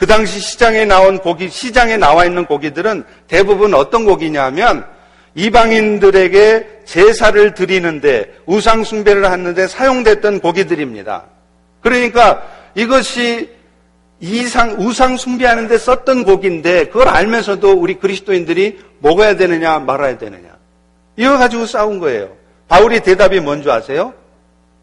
[0.03, 4.85] 그 당시 시장에 나온 고기, 시장에 나와 있는 고기들은 대부분 어떤 고기냐 하면
[5.33, 11.23] 이방인들에게 제사를 드리는데 우상숭배를 하는데 사용됐던 고기들입니다.
[11.79, 12.43] 그러니까
[12.75, 13.49] 이것이
[14.19, 20.49] 이상, 우상숭배하는데 썼던 고기인데 그걸 알면서도 우리 그리스도인들이 먹어야 되느냐 말아야 되느냐.
[21.15, 22.27] 이거 가지고 싸운 거예요.
[22.67, 24.13] 바울이 대답이 뭔지 아세요?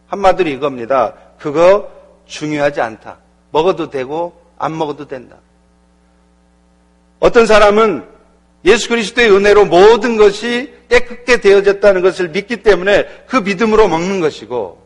[0.06, 1.12] 한마디로 이겁니다.
[1.38, 1.90] 그거
[2.24, 3.18] 중요하지 않다.
[3.50, 5.36] 먹어도 되고 안 먹어도 된다.
[7.18, 8.04] 어떤 사람은
[8.64, 14.78] 예수 그리스도의 은혜로 모든 것이 깨끗게 되어졌다는 것을 믿기 때문에 그 믿음으로 먹는 것이고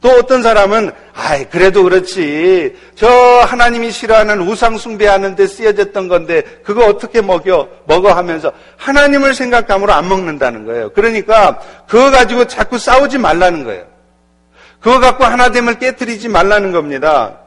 [0.00, 6.84] 또 어떤 사람은 아이 그래도 그렇지 저 하나님이 싫어하는 우상 숭배하는 데 쓰여졌던 건데 그거
[6.84, 10.92] 어떻게 먹여 먹어 하면서 하나님을 생각함으로 안 먹는다는 거예요.
[10.92, 11.58] 그러니까
[11.88, 13.86] 그거 가지고 자꾸 싸우지 말라는 거예요.
[14.80, 17.38] 그거 갖고 하나됨을 깨뜨리지 말라는 겁니다.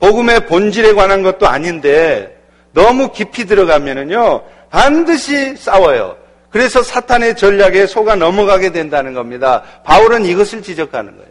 [0.00, 2.36] 복음의 본질에 관한 것도 아닌데
[2.72, 6.16] 너무 깊이 들어가면은요 반드시 싸워요.
[6.50, 9.62] 그래서 사탄의 전략에 속아 넘어가게 된다는 겁니다.
[9.84, 11.30] 바울은 이것을 지적하는 거예요.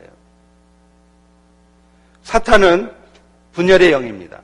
[2.23, 2.91] 사탄은
[3.53, 4.39] 분열의 영입니다.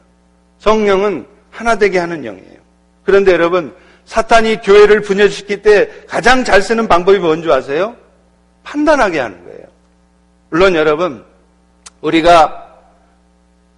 [0.59, 2.59] 성령은 하나 되게 하는 영이에요.
[3.03, 3.73] 그런데 여러분,
[4.05, 7.95] 사탄이 교회를 분열시킬 때 가장 잘 쓰는 방법이 뭔지 아세요?
[8.63, 9.65] 판단하게 하는 거예요.
[10.49, 11.23] 물론 여러분,
[12.01, 12.64] 우리가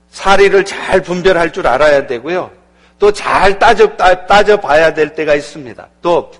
[0.09, 2.51] 사리를 잘 분별할 줄 알아야 되고요.
[2.99, 5.87] 또 잘 따져, 따져 봐야 될 때가 있습니다.
[6.01, 6.31] 또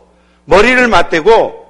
[0.45, 1.67] 머리를 맞대고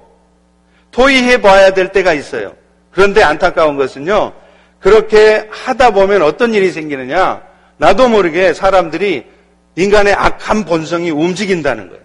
[0.92, 2.54] 토의해 봐야 될 때가 있어요.
[2.92, 4.34] 그런데 안타까운 것은요.
[4.80, 7.42] 그렇게 하다 보면 어떤 일이 생기느냐?
[7.78, 9.26] 나도 모르게 사람들이
[9.76, 12.04] 인간의 악한 본성이 움직인다는 거예요.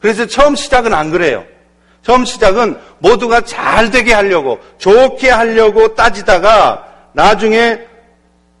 [0.00, 1.44] 그래서 처음 시작은 안 그래요.
[2.02, 7.78] 처음 시작은 모두가 잘 되게 하려고, 좋게 하려고 따지다가 나중에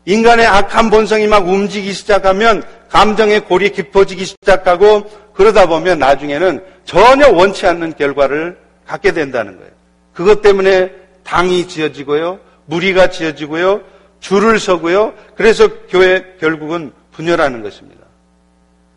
[0.04, 7.66] 인간의 악한 본성이 막 움직이기 시작하면 감정의 골이 깊어지기 시작하고 그러다 보면 나중에는 전혀 원치
[7.66, 9.70] 않는 결과를 갖게 된다는 거예요.
[10.12, 10.90] 그것 때문에
[11.22, 13.82] 당이 지어지고요, 무리가 지어지고요,
[14.20, 15.14] 줄을 서고요.
[15.36, 18.00] 그래서 교회 결국은 분열하는 것입니다.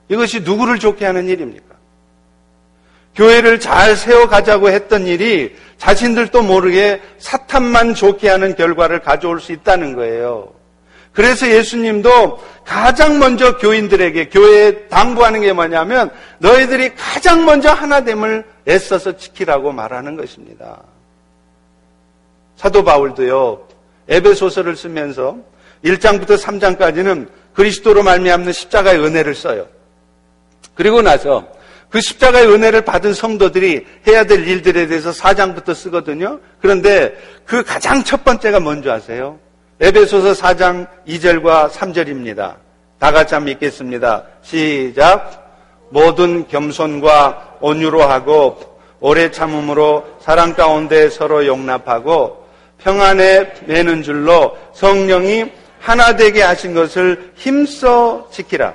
[0.10, 1.74] 이것이 누구를 좋게 하는 일입니까?
[3.16, 10.52] 교회를 잘 세워가자고 했던 일이 자신들도 모르게 사탄만 좋게 하는 결과를 가져올 수 있다는 거예요.
[11.14, 16.10] 그래서 예수님도 가장 먼저 교인들에게 교회에 당부하는 게 뭐냐면
[16.40, 20.82] 너희들이 가장 먼저 하나됨을 애써서 지키라고 말하는 것입니다.
[22.56, 23.68] 사도 바울도요.
[24.10, 25.38] 에베소서를 쓰면서
[25.86, 29.68] 1장부터 3장까지는 그리스도로 말미암는 십자가의 은혜를 써요.
[30.76, 31.48] 그리고 나서
[31.90, 36.40] 그 십자가의 은혜를 받은 성도들이 해야 될 일들에 대해서 4장부터 쓰거든요.
[36.60, 39.40] 그런데 그 가장 첫 번째가 뭔지 아세요?
[39.80, 42.56] 에베소서 4장 2절과 3절입니다.
[43.00, 44.24] 다 같이 한번 읽겠습니다.
[44.44, 45.90] 시작.
[45.90, 48.60] 모든 겸손과 온유로 하고
[49.00, 52.46] 오래 참음으로 사랑 가운데 서로 용납하고
[52.78, 58.74] 평안에 매는 줄로 성령이 하나 되게 하신 것을 힘써 지키라.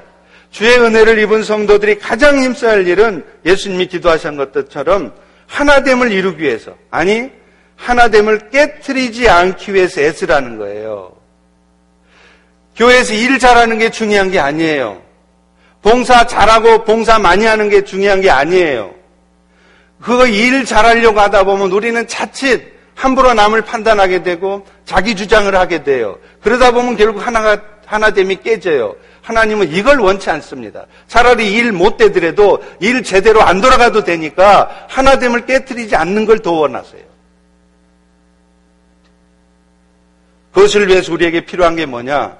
[0.51, 5.15] 주의 은혜를 입은 성도들이 가장 힘써야 할 일은 예수님이 기도하신 것처럼
[5.47, 7.31] 하나됨을 이루기 위해서 아니
[7.79, 11.13] 하나됨을 깨뜨리지 않기 위해서 애쓰라는 거예요.
[12.77, 15.01] 교회에서 일 잘하는 게 중요한 게 아니에요.
[15.83, 18.95] 봉사 잘하고 봉사 많이 하는 게 중요한 게 아니에요.
[20.01, 26.19] 그거 일 잘하려고 하다 보면 우리는 자칫 함부로 남을 판단하게 되고 자기 주장을 하게 돼요.
[26.43, 28.97] 그러다 보면 결국 하나가 하나됨이 깨져요.
[29.23, 30.87] 하나님은 이걸 원치 않습니다.
[31.07, 37.08] 차라리 일 못 되더라도 일 제대로 안 돌아가도 되니까 하나됨을 깨뜨리지 않는 걸 더 원하세요.
[40.59, 42.37] 그것을 위해서 우리에게 필요한 게 뭐냐?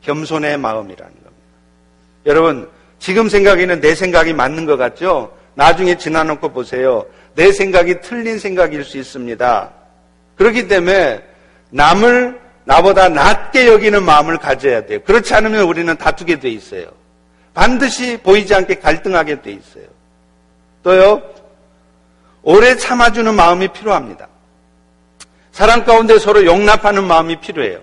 [0.00, 1.30] 겸손의 마음이라는 겁니다.
[2.24, 5.36] 여러분, 지금 생각에는 내 생각이 맞는 것 같죠?
[5.54, 7.04] 나중에 지나놓고 보세요.
[7.34, 9.70] 내 생각이 틀린 생각일 수 있습니다.
[10.36, 11.22] 그렇기 때문에
[11.68, 15.00] 남을 나보다 낮게 여기는 마음을 가져야 돼요.
[15.04, 16.86] 그렇지 않으면 우리는 다투게 돼 있어요.
[17.52, 19.84] 반드시 보이지 않게 갈등하게 돼 있어요.
[20.82, 21.20] 또요,
[22.42, 24.26] 오래 참아주는 마음이 필요합니다.
[25.58, 27.80] 사랑 가운데 서로 용납하는 마음이 필요해요.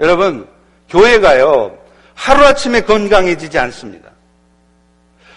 [0.00, 0.48] 여러분,
[0.88, 1.78] 교회가요,
[2.14, 4.10] 하루아침에 건강해지지 않습니다.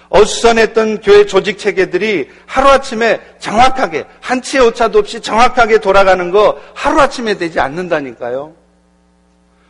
[0.10, 8.56] 어수선했던 교회 조직 체계들이 하루아침에 정확하게, 한치의 오차도 없이 정확하게 돌아가는 거 하루아침에 되지 않는다니까요.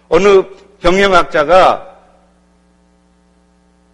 [0.07, 0.43] 어느
[0.81, 1.93] 경영학자가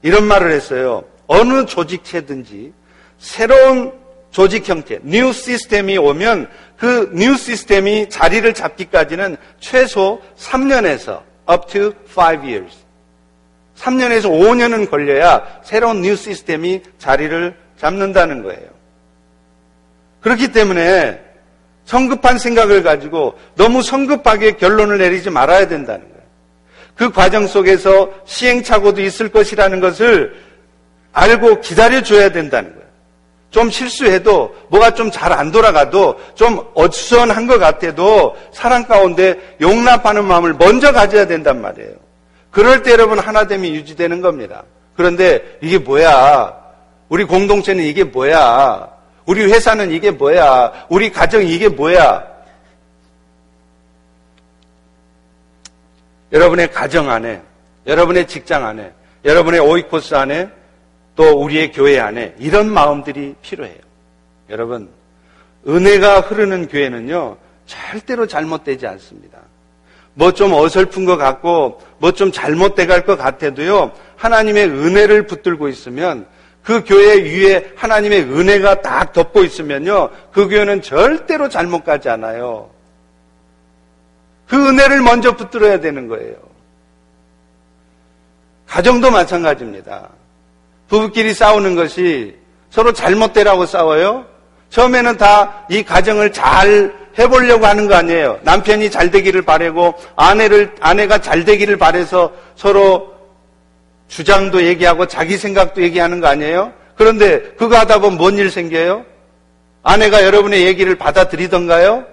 [0.03, 1.03] 이런 말을 했어요.
[1.26, 2.74] 어느 조직체든지
[3.18, 6.49] 새로운 조직 형태, new system이 오면
[6.84, 12.75] 그 new system이 자리를 잡기까지는 최소 3년에서 up to 5 years.
[13.77, 18.67] 3년에서 5년은 걸려야 새로운 new system이 자리를 잡는다는 거예요.
[20.19, 21.21] 그렇기 때문에
[21.86, 26.23] 성급한 생각을 가지고 너무 성급하게 결론을 내리지 말아야 된다는 거예요.
[26.95, 30.36] 그 과정 속에서 시행착오도 있을 것이라는 것을
[31.13, 32.82] 알고 기다려줘야 된다는 거예요.
[33.54, 40.54] 좀 실수해도 뭐가 좀 잘 안 돌아가도 좀 어수선한 것 같아도 사랑 가운데 용납하는 마음을
[40.56, 41.93] 먼저 가져야 된단 말이에요.
[42.49, 44.64] 그럴 때 여러분 하나됨이 유지되는 겁니다.
[44.97, 46.51] 그런데 이게 뭐야?
[47.10, 48.89] 우리 공동체는 이게 뭐야?
[49.28, 50.86] 우리 회사는 이게 뭐야?
[50.89, 52.24] 우리 가정이 이게 뭐야?
[56.32, 57.39] 여러분의 가정 안에,
[57.86, 58.91] 여러분의 직장 안에,
[59.24, 60.49] 여러분의 오이코스 안에
[61.16, 63.80] 또 우리의 교회 안에 이런 마음들이 필요해요.
[64.49, 64.89] 여러분,
[65.68, 69.39] 은혜가 흐르는 교회는요, 절대로 잘못되지 않습니다.
[70.16, 76.28] 뭐 좀 어설픈 것 같고, 뭐 좀 잘못돼 갈 것 같아도요, 하나님의 은혜를 붙들고 있으면,
[76.64, 82.70] 그 교회 위에 하나님의 은혜가 딱 덮고 있으면요, 그 교회는 절대로 잘못 가지 않아요.
[84.47, 86.36] 그 은혜를 먼저 붙들어야 되는 거예요.
[88.68, 90.09] 가정도 마찬가지입니다.
[90.93, 92.35] 부부끼리 싸우는 것이
[92.69, 94.25] 서로 잘못되라고 싸워요?
[94.69, 98.39] 처음에는 다 이 가정을 잘 해보려고 하는 거 아니에요.
[98.43, 103.11] 남편이 잘 되기를 바라고 아내를 아내가 잘 되기를 바래서 서로
[104.07, 106.71] 주장도 얘기하고 자기 생각도 얘기하는 거 아니에요?
[106.95, 109.03] 그런데 그거 하다 보면 뭔 일 생겨요?
[109.81, 112.05] 아내가 여러분의 얘기를 받아들이던가요?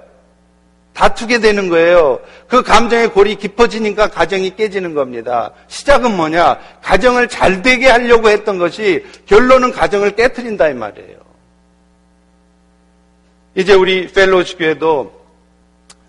[0.95, 2.21] 다투게 되는 거예요.
[2.49, 5.53] 그 감정의 골이 깊어지니까 가정이 깨지는 겁니다.
[5.69, 6.59] 시작은 뭐냐?
[6.83, 11.19] 가정을 잘 되게 하려고 했던 것이 결론은 가정을 깨뜨린다 이 말이에요.
[13.55, 15.21] 이제 우리 펠로시 교회도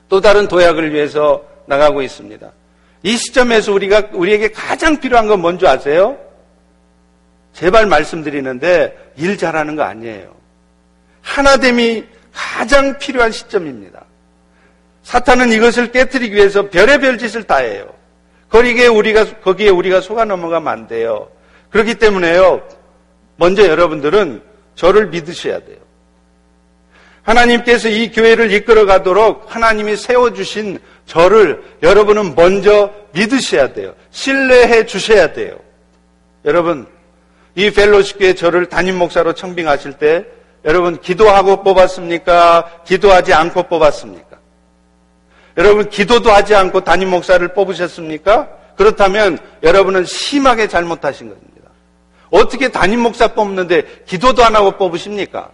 [0.10, 2.52] 또 다른 도약을 위해서 나가고 있습니다.
[3.04, 6.18] 이 시점에서 우리가 우리에게 가장 필요한 건 뭔지 아세요?
[7.54, 10.36] 제발 말씀드리는데 일 잘하는 거 아니에요.
[11.22, 14.06] 하나됨이 가장 필요한 시점입니다.
[15.04, 17.94] 사탄은 이것을 깨뜨리기 위해서 별의별 짓을 다 해요.
[18.50, 21.30] 거기에 우리가, 거기에 우리가 속아 넘어가면 안 돼요.
[21.70, 22.62] 그렇기 때문에요.
[23.38, 24.42] 먼저 여러분들은
[24.76, 25.78] 저를 믿으셔야 돼요.
[27.24, 33.94] 하나님께서 이 교회를 이끌어 가도록 하나님이 세워주신 저를 여러분은 먼저 믿으셔야 돼요.
[34.12, 35.60] 신뢰해 주셔야 돼요.
[36.46, 36.88] 여러분,
[37.56, 40.26] 이 펠로십 교회 저를 담임 목사로 청빙하실 때
[40.64, 42.84] 여러분 기도하고 뽑았습니까?
[42.86, 44.31] 기도하지 않고 뽑았습니까?
[45.58, 48.50] 여러분 기도도 하지 않고 담임 목사를 뽑으셨습니까?
[48.76, 51.70] 그렇다면 여러분은 심하게 잘못하신 겁니다.
[52.30, 55.52] 어떻게 담임 목사 뽑는데 기도도 안 하고 뽑으십니까?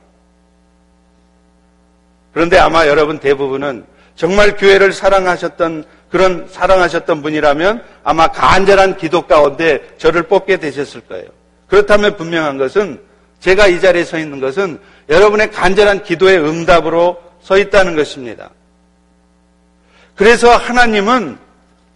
[2.34, 3.86] 그런데 아마 여러분 대부분은
[4.16, 11.26] 정말 교회를 사랑하셨던 그런 사랑하셨던 분이라면 아마 간절한 기도 가운데 저를 뽑게 되셨을 거예요.
[11.68, 13.02] 그렇다면 분명한 것은
[13.39, 14.80] 제가 이 자리에 서 있는 것은
[15.10, 18.50] 여러분의 간절한 기도의 응답으로 서 있다는 것입니다.
[20.18, 21.38] 그래서 하나님은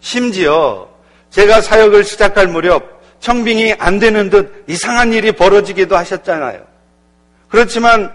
[0.00, 0.88] 심지어
[1.30, 6.60] 제가 사역을 시작할 무렵 청빙이 안 되는 듯 이상한 일이 벌어지기도 하셨잖아요.
[7.48, 8.12] 그렇지만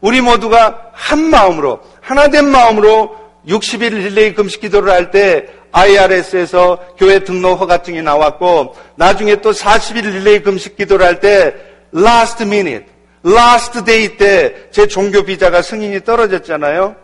[0.00, 7.60] 우리 모두가 한 마음으로 하나된 마음으로 60일 릴레이 금식 기도를 할 때 IRS에서 교회 등록
[7.60, 11.54] 허가증이 나왔고 나중에 또 40일 릴레이 금식 기도를 할 때
[11.94, 12.86] last minute,
[13.24, 16.96] last day 때 제 종교 비자가 승인이 떨어졌잖아요.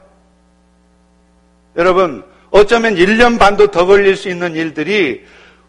[1.76, 5.24] 여러분 어쩌면 1년 반도 더 걸릴 수 있는 일들이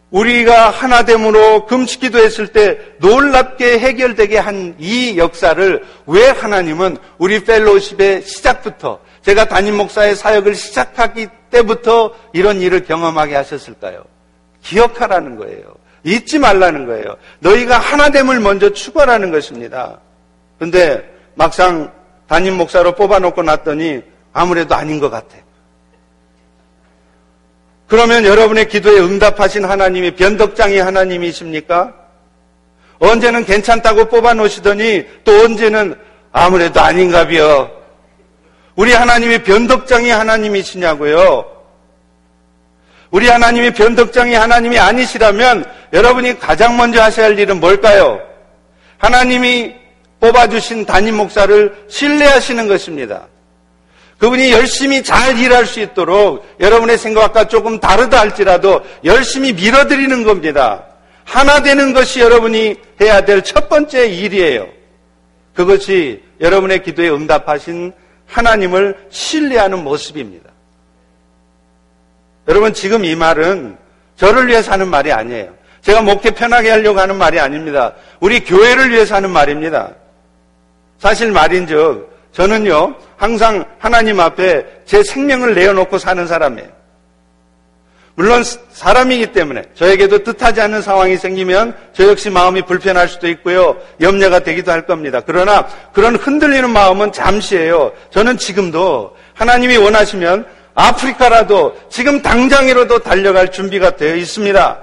[0.10, 9.00] 우리가 하나됨으로 금식기도 했을 때 놀랍게 해결되게 한 이 역사를 왜 하나님은 우리 펠로십의 시작부터
[9.22, 14.04] 제가 담임 목사의 사역을 시작하기 때부터 이런 일을 경험하게 하셨을까요?
[14.62, 15.76] 기억하라는 거예요.
[16.04, 17.18] 잊지 말라는 거예요.
[17.40, 20.00] 너희가 하나됨을 먼저 추구하라는 것입니다.
[20.58, 21.04] 근데
[21.36, 21.92] 막상
[22.28, 24.02] 담임 목사로 뽑아놓고 났더니
[24.32, 25.42] 아무래도 아닌 것 같아요.
[27.88, 31.94] 그러면 여러분의 기도에 응답하신 하나님이 변덕장이 하나님이십니까?
[33.00, 35.96] 언제는 괜찮다고 뽑아놓으시더니 또 언제는
[36.32, 37.72] 아무래도 아닌가비요.
[38.76, 41.46] 우리 하나님이 변덕장이 하나님이시냐고요.
[43.10, 48.20] 우리 하나님이 변덕장이 하나님이 아니시라면 여러분이 가장 먼저 하셔야 할 일은 뭘까요?
[48.98, 49.76] 하나님이
[50.20, 53.28] 뽑아주신 담임 목사를 신뢰하시는 것입니다.
[54.18, 60.86] 그분이 열심히 잘 일할 수 있도록 여러분의 생각과 조금 다르다 할지라도 열심히 밀어드리는 겁니다.
[61.24, 64.68] 하나 되는 것이 여러분이 해야 될 첫 번째 일이에요.
[65.54, 67.94] 그것이 여러분의 기도에 응답하신
[68.28, 70.50] 하나님을 신뢰하는 모습입니다.
[72.48, 73.78] 여러분 지금 이 말은
[74.16, 75.54] 저를 위해서 하는 말이 아니에요.
[75.82, 77.94] 제가 목회 편하게 하려고 하는 말이 아닙니다.
[78.20, 79.92] 우리 교회를 위해서 하는 말입니다.
[80.98, 86.78] 사실 말인즉 저는요, 항상 하나님 앞에 제 생명을 내어놓고 사는 사람이에요.
[88.18, 93.78] 물론 사람이기 때문에 저에게도 뜻하지 않는 상황이 생기면 저 역시 마음이 불편할 수도 있고요.
[94.02, 95.22] 염려가 되기도 할 겁니다.
[95.24, 97.92] 그러나 그런 흔들리는 마음은 잠시예요.
[98.10, 104.80] 저는 지금도 하나님이 원하시면 아프리카라도 지금 당장이라도 달려갈 준비가 되어 있습니다.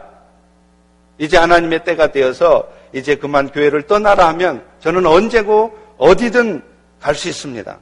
[1.18, 6.62] 이제 하나님의 때가 되어서 이제 그만 교회를 떠나라 하면 저는 언제고 어디든
[7.05, 7.78] 갈 수 있습니다.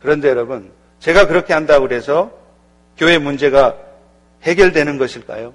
[0.00, 0.70] 그런데 여러분,
[1.00, 2.30] 제가 그렇게 한다고 그래서
[2.98, 3.74] 교회 문제가
[4.42, 5.54] 해결되는 것일까요?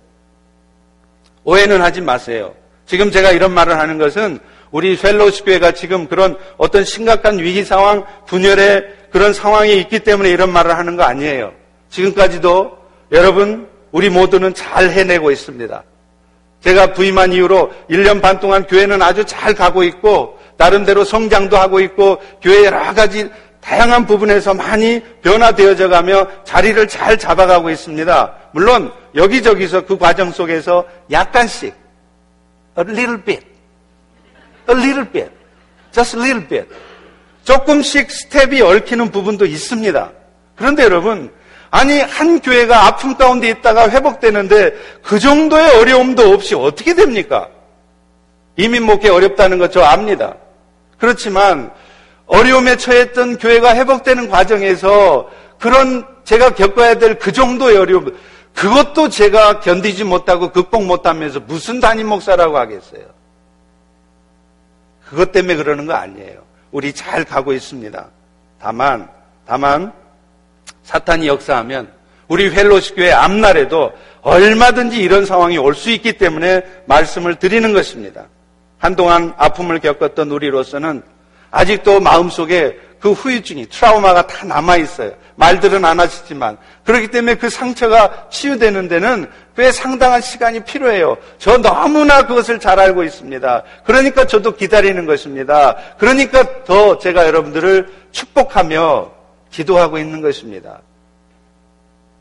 [1.44, 2.56] 오해는 하지 마세요.
[2.88, 4.40] 지금 제가 이런 말을 하는 것은
[4.72, 10.52] 우리 펠로시 교회가 지금 그런 어떤 심각한 위기 상황, 분열의 그런 상황이 있기 때문에 이런
[10.52, 11.54] 말을 하는 거 아니에요.
[11.90, 12.76] 지금까지도
[13.12, 15.84] 여러분, 우리 모두는 잘 해내고 있습니다.
[16.62, 22.22] 제가 부임한 이후로 1년 반 동안 교회는 아주 잘 가고 있고 나름대로 성장도 하고 있고
[22.40, 23.28] 교회 여러 가지
[23.62, 28.34] 다양한 부분에서 많이 변화되어져 가며 자리를 잘 잡아가고 있습니다.
[28.52, 31.74] 물론 여기저기서 그 과정 속에서 약간씩
[32.78, 33.44] a little bit,
[34.70, 35.32] a little bit,
[35.92, 36.68] just a little bit
[37.44, 40.12] 조금씩 스텝이 얽히는 부분도 있습니다.
[40.56, 41.32] 그런데 여러분
[41.72, 47.48] 아니 한 교회가 아픔 가운데 있다가 회복되는데 그 정도의 어려움도 없이 어떻게 됩니까?
[48.58, 50.36] 이민 목회 어렵다는 거저 압니다.
[51.02, 51.72] 그렇지만
[52.28, 55.30] 어려움에 처했던 교회가 회복되는 과정에서
[55.60, 58.16] 그런 제가 겪어야 될 그 정도의 어려움,
[58.54, 63.04] 그것도 제가 견디지 못하고 극복 못하면서 무슨 담임 목사라고 하겠어요.
[65.10, 66.44] 그것 때문에 그러는 거 아니에요.
[66.72, 68.08] 우리 잘 가고 있습니다.
[68.62, 69.10] 다만,
[69.46, 69.92] 다만,
[70.84, 71.92] 사탄이 역사하면
[72.28, 73.92] 우리 펠로십 교회 앞날에도
[74.22, 78.28] 얼마든지 이런 상황이 올 수 있기 때문에 말씀을 드리는 것입니다.
[78.82, 81.04] 한동안 아픔을 겪었던 우리로서는
[81.52, 85.14] 아직도 마음속에 그 후유증이, 트라우마가 다 남아 있어요.
[85.36, 86.58] 말들은 안 하시지만.
[86.84, 91.18] 그렇기 때문에 그 상처가 치유되는 데는 꽤 상당한 시간이 필요해요.
[91.38, 93.64] 저 너무나 그것을 잘 알고 있습니다.
[93.84, 95.76] 그러니까 저도 기다리는 것입니다.
[95.98, 99.12] 그러니까 더 제가 여러분들을 축복하며
[99.52, 100.82] 기도하고 있는 것입니다.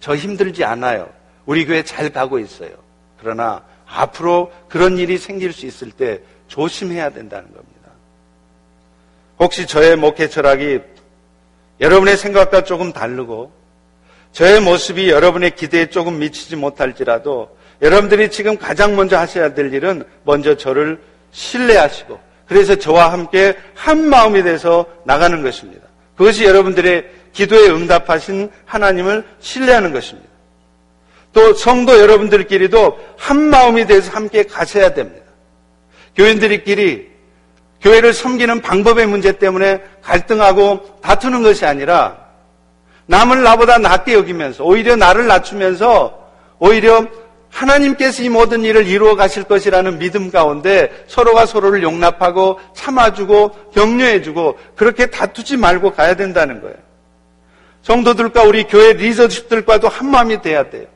[0.01, 1.09] 저 힘들지 않아요.
[1.47, 2.71] 우리 교회 잘 가고 있어요.
[3.19, 7.90] 그러나 앞으로 그런 일이 생길 수 있을 때 조심해야 된다는 겁니다.
[9.38, 10.80] 혹시 저의 목회 철학이
[11.80, 13.51] 여러분의 생각과 조금 다르고
[14.32, 20.57] 저의 모습이 여러분의 기대에 조금 미치지 못할지라도 여러분들이 지금 가장 먼저 하셔야 될 일은 먼저
[20.57, 25.86] 저를 신뢰하시고 그래서 저와 함께 한 마음이 돼서 나가는 것입니다.
[26.16, 30.28] 그것이 여러분들의 기도에 응답하신 하나님을 신뢰하는 것입니다.
[31.32, 35.20] 또 성도 여러분들끼리도 한 마음이 돼서 함께 가셔야 됩니다.
[36.17, 37.11] 교인들끼리
[37.81, 42.19] 교회를 섬기는 방법의 문제 때문에 갈등하고 다투는 것이 아니라
[43.07, 46.19] 남을 나보다 낮게 여기면서 오히려 나를 낮추면서
[46.59, 47.07] 오히려
[47.51, 55.07] 하나님께서 이 모든 일을 이루어 가실 것이라는 믿음 가운데 서로가 서로를 용납하고 참아주고 격려해주고 그렇게
[55.07, 56.77] 다투지 말고 가야 된다는 거예요.
[57.83, 60.87] 성도들과 우리 교회 리더십들과도 한 마음이 돼야 돼요.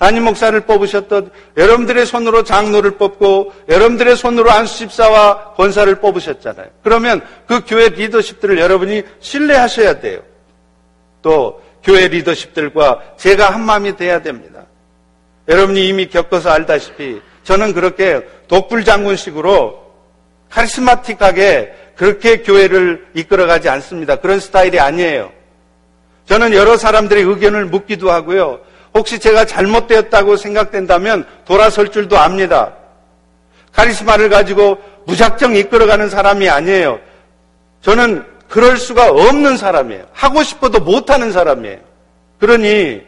[0.00, 6.68] 담임 목사를 뽑으셨던 여러분들의 손으로 장로를 뽑고 여러분들의 손으로 안수집사와 권사를 뽑으셨잖아요.
[6.82, 10.22] 그러면 그 교회 리더십들을 여러분이 신뢰하셔야 돼요.
[11.20, 14.62] 또 교회 리더십들과 제가 한 마음이 돼야 됩니다.
[15.48, 19.84] 여러분이 이미 겪어서 알다시피 저는 그렇게 독불 장군식으로
[20.48, 24.16] 카리스마틱하게 그렇게 교회를 이끌어가지 않습니다.
[24.16, 25.30] 그런 스타일이 아니에요.
[26.24, 28.60] 저는 여러 사람들의 의견을 묻기도 하고요.
[28.94, 32.72] 혹시 제가 잘못되었다고 생각된다면 돌아설 줄도 압니다.
[33.72, 36.98] 카리스마를 가지고 무작정 이끌어가는 사람이 아니에요.
[37.82, 40.06] 저는 그럴 수가 없는 사람이에요.
[40.12, 41.78] 하고 싶어도 못하는 사람이에요.
[42.40, 43.02] 그러니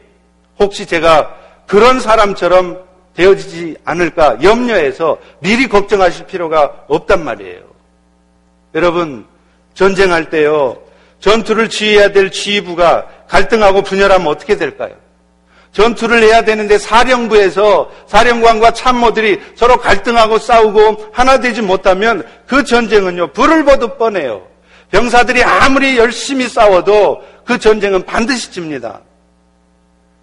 [0.59, 1.35] 혹시 제가
[1.67, 2.81] 그런 사람처럼
[3.15, 7.61] 되어지지 않을까 염려해서 미리 걱정하실 필요가 없단 말이에요.
[8.75, 9.27] 여러분,
[9.75, 10.79] 전쟁할 때요,
[11.21, 14.95] 전투를 지휘해야 될 지휘부가 갈등하고 분열하면 어떻게 될까요?
[15.73, 23.65] 전투를 해야 되는데 사령부에서 사령관과 참모들이 서로 갈등하고 싸우고 하나 되지 못하면 그 전쟁은요, 불을
[23.65, 24.47] 보듯 뻔해요.
[24.91, 29.01] 병사들이 아무리 열심히 싸워도 그 전쟁은 반드시 집니다.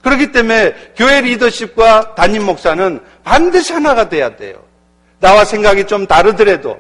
[0.04, 4.64] 그렇기 때문에 교회 리더십과 담임 목사는 반드시 하나가 돼야 돼요.
[5.20, 6.80] 나와 생각이 좀 다르더라도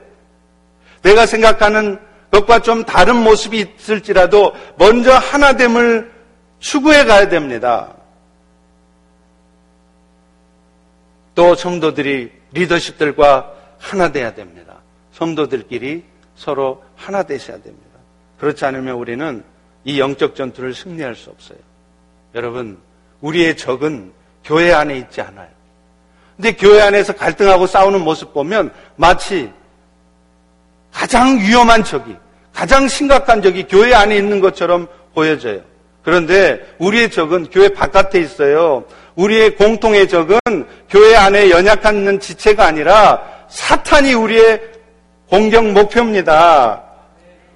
[1.02, 2.00] 내가 생각하는
[2.32, 6.12] 것과 좀 다른 모습이 있을지라도 먼저 하나됨을
[6.60, 7.88] 추구해 가야 됩니다.
[11.40, 14.74] 또 성도들이 리더십들과 하나 돼야 됩니다.
[15.14, 16.04] 성도들끼리
[16.36, 17.98] 서로 하나 되셔야 됩니다.
[18.42, 19.46] 그렇지 않으면 우리는
[19.86, 21.58] 이 영적 전투를 승리할 수 없어요.
[22.36, 22.78] 여러분,
[23.22, 24.12] 우리의 적은
[24.44, 25.48] 교회 안에 있지 않아요.
[26.36, 29.50] 근데 교회 안에서 갈등하고 싸우는 모습 보면 마치
[30.92, 32.18] 가장 위험한 적이,
[32.52, 35.62] 가장 심각한 적이 교회 안에 있는 것처럼 보여져요.
[36.04, 38.84] 그런데 우리의 적은 교회 바깥에 있어요.
[39.16, 40.40] 우리의 공통의 적은
[40.90, 44.62] 교회 안에 연약한 지체가 아니라 사탄이 우리의
[45.30, 46.84] 공격 목표입니다.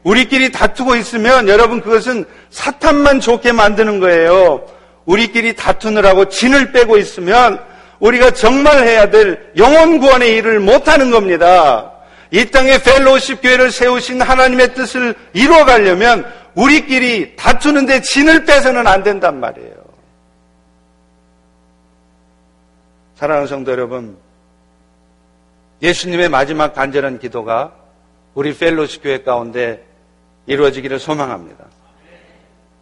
[0.04, 4.66] 우리끼리 다투고 있으면 여러분 그것은 사탄만 좋게 만드는 거예요.
[5.06, 7.60] 우리끼리 다투느라고 진을 빼고 있으면
[8.00, 11.92] 우리가 정말 해야 될 영원 구원의 일을 못하는 겁니다.
[12.32, 16.26] 이 땅에 펠로우십 교회를 세우신 하나님의 뜻을 이루어 가려면
[16.56, 19.83] 우리끼리 다투는데 진을 빼서는 안 된단 말이에요.
[23.24, 24.17] 사랑하는 성도 여러분,
[25.82, 27.74] 예수님의 마지막 간절한 기도가
[28.34, 29.82] 우리 펠로십 교회 가운데
[30.45, 31.63] 이루어지기를 소망합니다.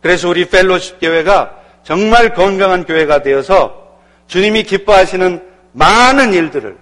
[0.02, 6.76] 그래서 우리 펠로십 교회가 정말 건강한 교회가 되어서 주님이 기뻐하시는 많은 일들을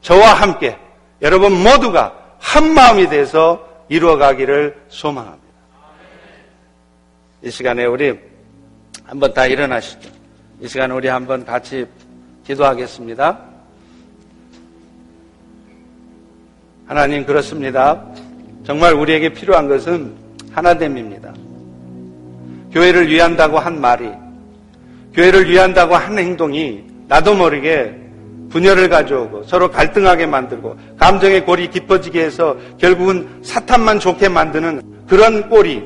[0.00, 0.76] 저와 함께
[1.22, 5.54] 여러분 모두가 한 마음이 돼서 이루어가기를 소망합니다.
[7.44, 8.18] 이 시간에 우리
[9.04, 10.10] 한번 다 일어나시죠.
[10.58, 11.86] 이 시간에 우리 한번 같이
[12.44, 13.38] 기도하겠습니다.
[16.86, 18.04] 하나님 그렇습니다.
[18.64, 20.14] 정말 우리에게 필요한 것은
[20.52, 21.32] 하나됨입니다.
[22.72, 24.10] 교회를 위한다고 한 말이,
[25.14, 27.94] 교회를 위한다고 한 행동이 나도 모르게
[28.50, 35.82] 분열을 가져오고 서로 갈등하게 만들고 감정의 골이 깊어지게 해서 결국은 사탄만 좋게 만드는 그런 꼴이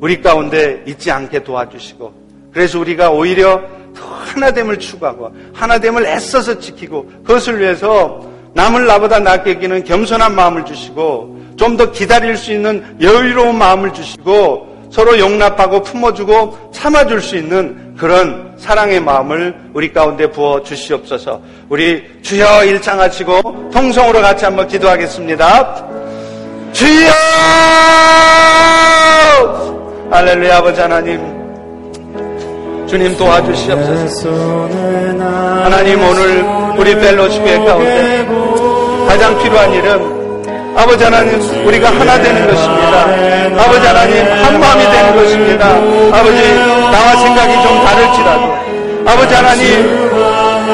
[0.00, 2.12] 우리 가운데 있지 않게 도와주시고
[2.52, 8.20] 그래서 우리가 오히려 더 하나됨을 추구하고 하나됨을 애써서 지키고 그것을 위해서
[8.54, 14.88] 남을 나보다 낫게 여기는 겸손한 마음을 주시고 좀 더 기다릴 수 있는 여유로운 마음을 주시고
[14.90, 21.40] 서로 용납하고 품어주고 참아줄 수 있는 그런 사랑의 마음을 우리 가운데 부어 주시옵소서.
[21.68, 25.86] 우리 주여 일창하시고 통성으로 같이 한번 기도하겠습니다.
[26.72, 27.10] 주여!
[30.10, 31.41] 할렐루야 아버지 하나님
[32.86, 34.28] 주님 도와주시옵소서.
[35.64, 36.44] 하나님 오늘
[36.76, 38.26] 우리 벨로시교회 가운데
[39.08, 40.22] 가장 필요한 일은
[40.76, 43.62] 아버지 하나님 우리가 하나 되는 것입니다.
[43.62, 45.68] 아버지 하나님 한 마음이 되는 것입니다.
[46.16, 46.54] 아버지
[46.90, 48.54] 나와 생각이 좀 다를지라도
[49.06, 50.11] 아버지 하나님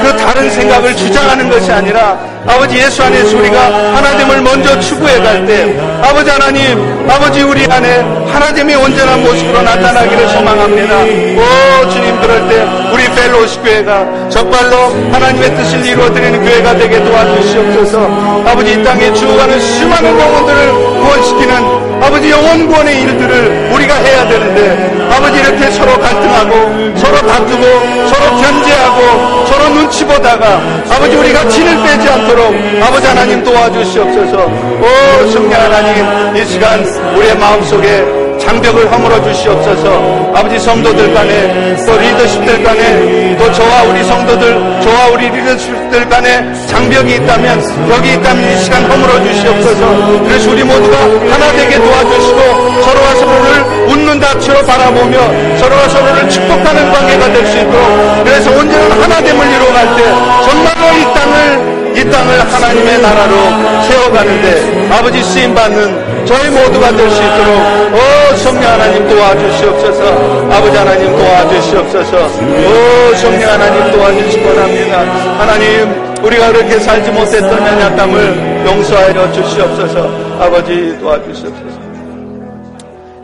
[0.09, 5.79] 그 다른 생각을 주장하는 것이 아니라 아버지 예수 안에서 우리가 하나됨을 먼저 추구해 갈 때
[6.03, 8.01] 아버지 하나님 아버지 우리 안에
[8.33, 10.97] 하나됨이 온전한 모습으로 나타나기를 소망합니다.
[11.03, 18.73] 오 주님 그럴 때 우리 펠로시 교회가 정말로 하나님의 뜻을 이루어드리는 교회가 되게 도와주시옵소서 아버지
[18.73, 25.71] 이 땅에 죽어가는 수많은 영혼들을 구원시키는 아버지 영원 구원의 일들을 우리가 해야 되는데 아버지 이렇게
[25.71, 27.63] 서로 갈등하고 서로 다투고
[28.09, 34.39] 서로 견제하고 서로 눈치 보다가 아버지 우리가 진을 빼지 않도록 아버지 하나님 도와주시옵소서.
[34.47, 36.85] 오 성령 하나님 이 시간
[37.17, 40.33] 우리의 마음속에 장벽을 허물어 주시옵소서.
[40.35, 47.17] 아버지 성도들 간에 또 리더십들 간에 또 저와 우리 성도들 저와 우리 리더십들 간에 장벽이
[47.17, 50.23] 있다면 여기 있다면 이 시간 허물어 주시옵소서.
[50.25, 52.39] 그래서 우리 모두가 하나 되게 도와주시고
[52.83, 55.19] 서로와 서로를 웃는 다치로 바라보며
[55.59, 60.03] 서로와 서로를 축복하는 관계가 될 수 있도록 그래서 온전한 하나됨을 이루어갈 때
[60.45, 67.23] 정말로 이 땅을 이 땅을 하나님의 나라로 세워가는데 아버지 쓰임 받는 저희 모두가 될 수
[67.23, 67.57] 있도록
[67.95, 70.51] 오 성령 하나님 도와주시옵소서.
[70.53, 72.27] 아버지 하나님 도와주시옵소서.
[72.27, 75.01] 오 성령 하나님 도와주시기 원합니다.
[75.39, 80.11] 하나님 우리가 그렇게 살지 못했던 연약감을 용서하여 주시옵소서.
[80.39, 81.79] 아버지 도와주시옵소서.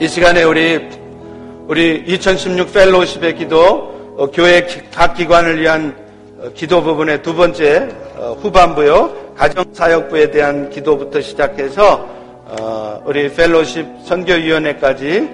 [0.01, 0.81] 이 시간에 우리
[1.69, 5.95] 우리 2016 펠로우십의 기도 어, 교회 각 기관을 위한
[6.41, 12.24] 어, 기도 부분의 두 번째 어, 후반부요 가정사역부에 대한 기도부터 시작해서 어,
[13.05, 15.29] 우리 펠로십 선교위원회까지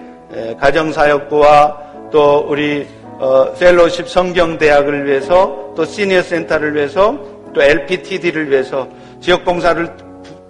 [0.60, 1.78] 가정사역부와
[2.10, 2.86] 또 우리
[3.18, 7.18] 어, 펠로십 성경대학을 위해서 또 시니어 센터를 위해서
[7.52, 8.88] 또 LPTD를 위해서
[9.20, 9.88] 지역봉사를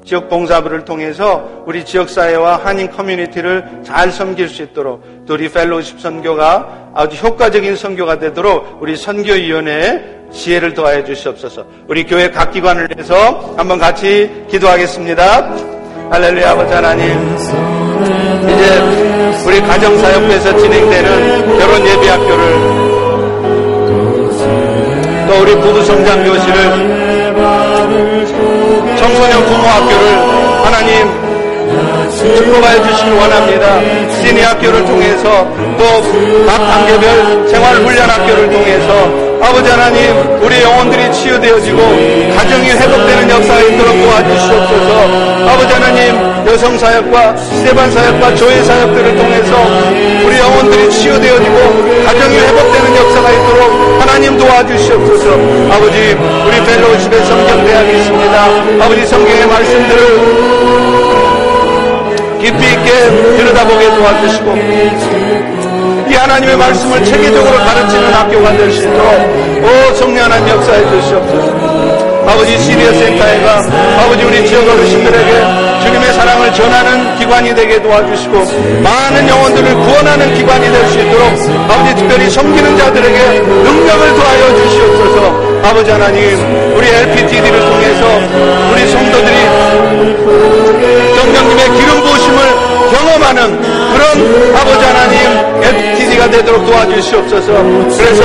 [0.04, 7.16] 지역봉사부를 통해서 우리 지역사회와 한인 커뮤니티를 잘 섬길 수 있도록 또 우리 펠로십 선교가 아주
[7.16, 11.66] 효과적인 선교가 되도록 우리 선교위원회에 지혜를 더하여 주시옵소서.
[11.88, 15.79] 우리 교회 각 기관을 위해서 한번 같이 기도하겠습니다.
[16.10, 17.36] 할렐루야 아버지 하나님
[18.48, 18.82] 이제
[19.46, 22.44] 우리 가정사역부에서 진행되는 결혼 예비학교를
[25.28, 26.54] 또 우리 부부성장교실을
[28.98, 30.06] 청소년 부모학교를
[30.64, 31.20] 하나님
[32.18, 33.80] 축복하여 주시길 원합니다.
[34.20, 35.46] 시니 학교를 통해서
[35.78, 35.84] 또
[36.46, 41.78] 각 단계별 생활훈련학교를 통해서 아버지 하나님 우리 영혼들이 치유되어지고
[42.36, 45.48] 가정이 회복되는 역사가 있도록 도와주시옵소서.
[45.48, 49.66] 아버지 하나님 여성사역과 세반사역과 조회사역들을 통해서
[50.24, 51.56] 우리 영혼들이 치유되어지고
[52.04, 55.30] 가정이 회복되는 역사가 있도록 하나님 도와주시옵소서.
[55.74, 56.16] 아버지
[56.46, 58.44] 우리 펠로우십의 성경대학이 있습니다.
[58.84, 60.00] 아버지 성경의 말씀들을
[62.40, 62.90] 깊이 있게
[63.36, 65.59] 들여다보게 도와주시고
[66.10, 71.70] 이 하나님의 말씀을 체계적으로 가르치는 학교가 될 수 있도록 오 성령 하나님 역사해 주시옵소서.
[72.26, 73.62] 아버지 시리어 센터에가
[74.02, 75.32] 아버지 우리 지역 어르신들에게
[75.84, 78.34] 주님의 사랑을 전하는 기관이 되게 도와주시고
[78.82, 81.26] 많은 영혼들을 구원하는 기관이 될 수 있도록
[81.70, 85.50] 아버지 특별히 섬기는 자들에게 능력을 더하여 주시옵소서.
[85.62, 88.20] 아버지 하나님 우리 LPTD를 통해서
[88.72, 89.38] 우리 성도들이
[91.16, 92.38] 성령님의 기름 부으심을
[92.90, 97.52] 경험하는 그런 아버지 하나님 LPTD가 되도록 도와주시옵소서.
[97.96, 98.22] 그래서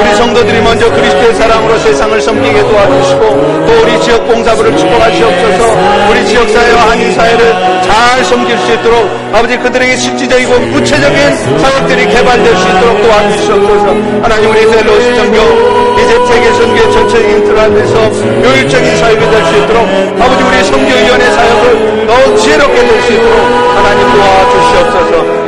[0.00, 3.20] 우리 성도들이 먼저 그리스도의 사랑으로 세상을 섬기게 도와주시고
[3.66, 6.10] 또 우리 지역 봉사부를 축복하시옵소서.
[6.10, 13.02] 우리 지역사회와 한인사회를 잘 섬길 수 있도록 아버지 그들에게 실질적이고 구체적인 사역들이 개발될 수 있도록
[13.02, 13.86] 도와주시옵소서.
[14.22, 15.83] 하나님 우리 셀로시 정교
[16.26, 19.82] 세계 선교의 전체적인 틀 안에서 효율적인 사역이 될 수 있도록
[20.20, 23.38] 아버지 우리 선교위원회 사역을 더욱 지혜롭게 될 수 있도록
[23.76, 25.44] 하나님 도와주시옵소서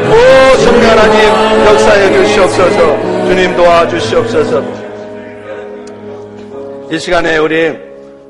[1.66, 3.26] 역사해 주시옵소서.
[3.26, 4.62] 주님 도와주시옵소서.
[6.90, 7.76] 이 시간에 우리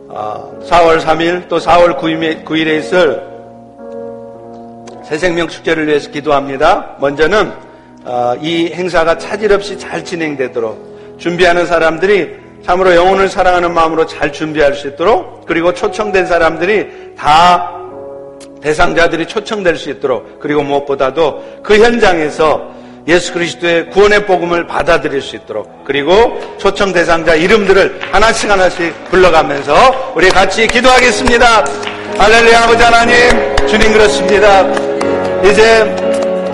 [0.09, 3.23] 4월 3일 또 4월 9일에 있을
[5.05, 6.97] 새생명 축제를 위해서 기도합니다.
[6.99, 7.53] 먼저는
[8.05, 14.75] 어, 이 행사가 차질 없이 잘 진행되도록 준비하는 사람들이 참으로 영혼을 사랑하는 마음으로 잘 준비할
[14.75, 17.73] 수 있도록 그리고 초청된 사람들이 다
[18.61, 22.75] 대상자들이 초청될 수 있도록 그리고 무엇보다도 그 현장에서
[23.07, 30.29] 예수 그리스도의 구원의 복음을 받아들일 수 있도록 그리고 초청 대상자 이름들을 하나씩 하나씩 불러가면서 우리
[30.29, 31.65] 같이 기도하겠습니다.
[32.19, 34.65] 할렐루야 아버지 하나님 주님 그렇습니다.
[35.45, 35.85] 이제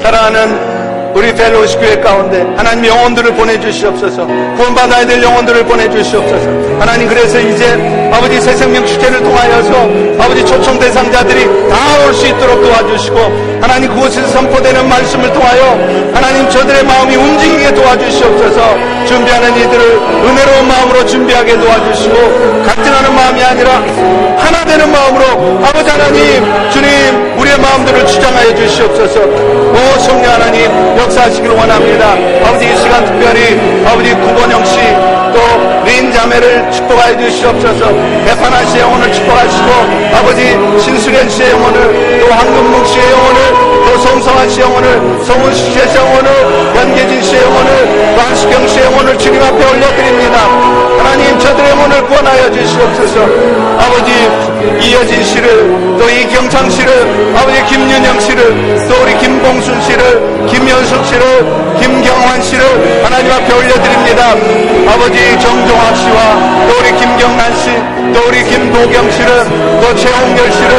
[0.03, 0.72] 사랑하는
[1.15, 4.27] 우리 펠로시 교회 가운데 하나님 영혼들을 보내주시옵소서.
[4.57, 6.49] 구원받아야 될 영혼들을 보내주시옵소서.
[6.81, 9.73] 하나님 그래서 이제 아버지 새 생명 축제를 통하여서
[10.19, 13.19] 아버지 초청 대상자들이 다 올 수 있도록 도와주시고
[13.61, 15.79] 하나님 그곳에서 선포되는 말씀을 통하여
[16.13, 18.61] 하나님 저들의 마음이 움직이게 도와주시옵소서
[19.13, 23.83] 준비하는 이들을 은혜로운 마음으로 준비하게 도와주시고 갈등하는 마음이 아니라
[24.39, 29.21] 하나 되는 마음으로 아버지 하나님 주님 우리의 마음들을 주장하여 주시옵소서.
[29.21, 32.13] 오 성령 하나님 역사하시기를 원합니다.
[32.47, 37.93] 아버지 이 시간 특별히 아버지 구본영 씨또 린 자매를 축복하여 주시옵소서.
[38.25, 39.71] 대파나 씨의 영혼을 축복하시고
[40.17, 46.75] 아버지 신수련 씨의 영혼을 또 황금묵 씨의 영혼을 또 송성환 씨의 영혼을 송은수 씨의 영혼을
[46.77, 50.39] 연계진 씨의 영혼을 또 한수경 씨의 영혼을 주님 앞에 올려드립니다.
[50.99, 53.21] 하나님 저들의 영혼을 구원하여 주시옵소서.
[53.79, 54.13] 아버지
[54.81, 61.47] 이여진 씨를 또 이경창 씨를 아버지 김윤영 씨를 또 우리 김봉순 씨를 김현숙 씨를
[61.81, 64.31] 김경환 씨를 하나님 앞에 올려드립니다.
[64.93, 67.71] 아버지 정종학 씨와 또 우리 김경란 씨,
[68.15, 69.45] 또 우리 김도경 씨를,
[69.81, 70.73] 또 최홍열 씨를,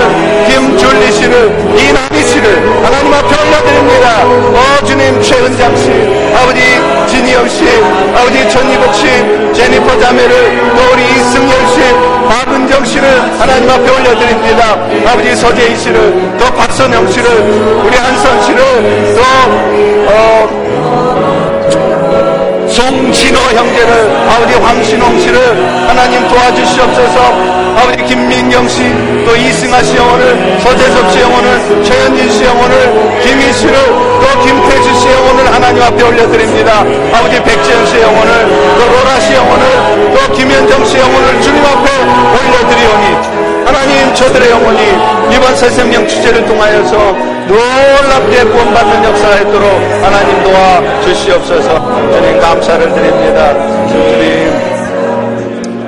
[0.48, 1.34] 김줄리 씨를,
[1.78, 4.24] 이남희 씨를 하나님 앞에 올려드립니다.
[4.26, 5.92] 어 주님 최은장 씨,
[6.36, 6.62] 아버지
[7.08, 7.66] 진희영 씨,
[8.16, 9.06] 아버지 전희복 씨,
[9.54, 11.82] 제니퍼 자매를, 또 우리 이승열 씨,
[12.30, 13.06] 박은정 씨를
[13.40, 14.74] 하나님 앞에 올려드립니다.
[15.06, 17.30] 아버지 서재희 씨를, 또 박선영 씨를,
[17.86, 19.22] 우리 한선 씨를, 또
[20.06, 21.43] 어,
[22.74, 27.54] 송진호 형제를 아버지 황신홍 씨를 하나님 도와주시옵소서.
[27.78, 28.82] 아버지 김민경 씨
[29.26, 35.08] 또 이승아 씨 영혼을 서재섭 씨 영혼을 최현진 씨 영혼을 김희 씨를 또 김태주 씨
[35.08, 36.80] 영혼을 하나님 앞에 올려드립니다.
[37.14, 38.43] 아버지 백지현 씨 영혼을
[45.64, 47.14] 새 생명 주제를 통하여서
[47.48, 49.64] 놀랍게 구원받는 역사가 있도록
[50.04, 52.12] 하나님 도와 주시옵소서.
[52.12, 53.88] 주님 감사를 드립니다.
[53.88, 54.52] 주님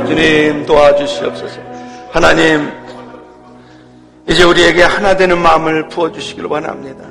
[0.07, 1.59] 주님 도와주시옵소서.
[2.09, 2.71] 하나님
[4.29, 7.03] 이제 우리에게 하나 되는 마음을 부어주시기를 원합니다.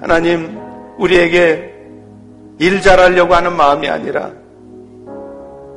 [0.00, 0.60] 하나님
[0.96, 1.74] 우리에게
[2.60, 4.30] 일 잘하려고 하는 마음이 아니라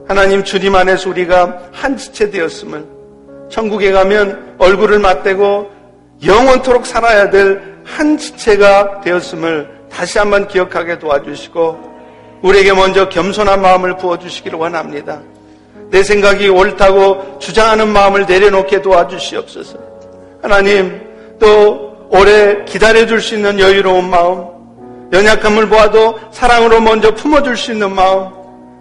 [0.08, 3.01] 하나님 주님 안에서 우리가 한 지체 되었음을
[3.52, 5.70] 천국에 가면 얼굴을 맞대고
[6.26, 11.92] 영원토록 살아야 될 한 지체가 되었음을 다시 한번 기억하게 도와주시고
[12.42, 15.20] 우리에게 먼저 겸손한 마음을 부어주시기를 원합니다.
[15.90, 19.78] 내 생각이 옳다고 주장하는 마음을 내려놓게 도와주시옵소서.
[20.42, 21.02] 하나님
[21.40, 24.46] 또 오래 기다려줄 수 있는 여유로운 마음
[25.12, 28.30] 연약함을 보아도 사랑으로 먼저 품어줄 수 있는 마음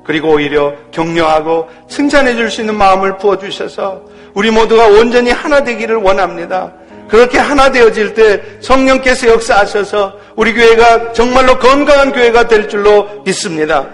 [0.05, 4.03] 그리고 오히려 격려하고 칭찬해 줄 수 있는 마음을 부어주셔서
[4.35, 6.72] 우리 모두가 온전히 하나 되기를 원합니다.
[7.09, 13.87] 그렇게 하나 되어질 때 성령께서 역사하셔서 우리 교회가 정말로 건강한 교회가 될 줄로 믿습니다.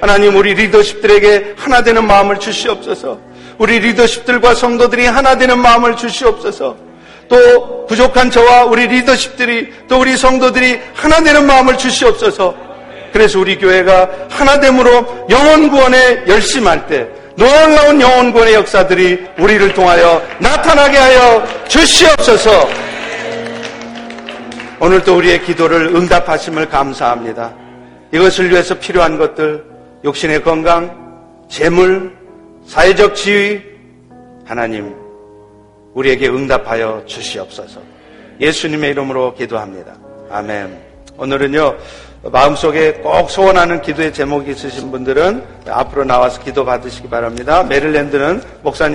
[0.00, 3.18] 하나님 우리 리더십들에게 하나 되는 마음을 주시옵소서.
[3.58, 6.76] 우리 리더십들과 성도들이 하나 되는 마음을 주시옵소서.
[7.28, 12.54] 또 부족한 저와 우리 리더십들이 또 우리 성도들이 하나 되는 마음을 주시옵소서.
[13.12, 17.06] 그래서 우리 교회가 하나됨으로 영원 구원에 열심할 때
[17.36, 22.68] 놀라운 영혼권의 역사들이 우리를 통하여 나타나게 하여 주시옵소서.
[24.80, 27.54] 오늘도 우리의 기도를 응답하심을 감사합니다.
[28.12, 29.64] 이것을 위해서 필요한 것들,
[30.04, 32.14] 육신의 건강, 재물,
[32.66, 33.62] 사회적 지위,
[34.44, 34.94] 하나님,
[35.94, 37.80] 우리에게 응답하여 주시옵소서.
[38.40, 39.94] 예수님의 이름으로 기도합니다.
[40.30, 40.78] 아멘.
[41.16, 41.76] 오늘은요,
[42.30, 47.62] 마음속에 꼭 소원하는 기도의 제목이 있으신 분들은 앞으로 나와서 기도 받으시기 바랍니다.
[47.64, 48.92] 메릴랜드는 목사님